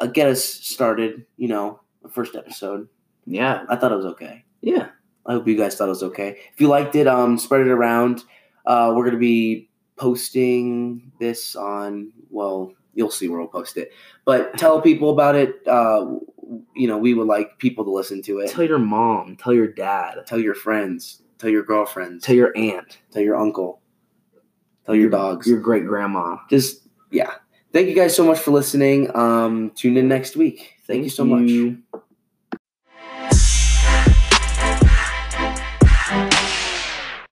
uh 0.00 0.06
get 0.06 0.28
us 0.28 0.44
started. 0.44 1.24
You 1.36 1.48
know, 1.48 1.80
the 2.02 2.08
first 2.08 2.36
episode. 2.36 2.88
yeah, 3.26 3.64
I 3.68 3.76
thought 3.76 3.92
it 3.92 3.96
was 3.96 4.06
okay. 4.06 4.44
yeah. 4.60 4.88
I 5.26 5.34
hope 5.34 5.46
you 5.46 5.56
guys 5.56 5.76
thought 5.76 5.84
it 5.84 5.90
was 5.90 6.02
okay. 6.02 6.38
If 6.54 6.60
you 6.60 6.66
liked 6.68 6.96
it, 6.96 7.06
um, 7.06 7.38
spread 7.38 7.60
it 7.60 7.68
around. 7.68 8.24
Uh, 8.64 8.92
we're 8.96 9.04
gonna 9.04 9.18
be 9.18 9.68
posting 9.96 11.12
this 11.20 11.54
on. 11.54 12.10
Well, 12.30 12.72
you'll 12.94 13.10
see 13.10 13.28
where 13.28 13.38
we'll 13.38 13.48
post 13.48 13.76
it. 13.76 13.92
But 14.24 14.56
tell 14.58 14.80
people 14.80 15.10
about 15.10 15.34
it. 15.36 15.56
Uh, 15.68 16.16
you 16.74 16.88
know, 16.88 16.98
we 16.98 17.14
would 17.14 17.28
like 17.28 17.58
people 17.58 17.84
to 17.84 17.90
listen 17.90 18.22
to 18.22 18.38
it. 18.40 18.50
Tell 18.50 18.64
your 18.64 18.78
mom. 18.78 19.36
Tell 19.36 19.52
your 19.52 19.68
dad. 19.68 20.16
Tell 20.26 20.40
your 20.40 20.54
friends. 20.54 21.22
Tell 21.40 21.50
your 21.50 21.64
girlfriends. 21.64 22.24
Tell 22.24 22.36
your 22.36 22.56
aunt. 22.56 22.98
Tell 23.12 23.22
your 23.22 23.36
uncle. 23.36 23.80
Tell 24.84 24.94
your 24.94 25.08
dogs. 25.08 25.46
Your 25.46 25.58
great 25.58 25.86
grandma. 25.86 26.36
Just 26.50 26.86
yeah. 27.10 27.32
Thank 27.72 27.88
you 27.88 27.94
guys 27.94 28.14
so 28.14 28.24
much 28.24 28.38
for 28.38 28.50
listening. 28.50 29.14
Um, 29.16 29.70
tune 29.70 29.96
in 29.96 30.06
next 30.06 30.36
week. 30.36 30.74
Thank, 30.86 31.04
you 31.04 31.10
so 31.10 31.24
much. 31.24 31.99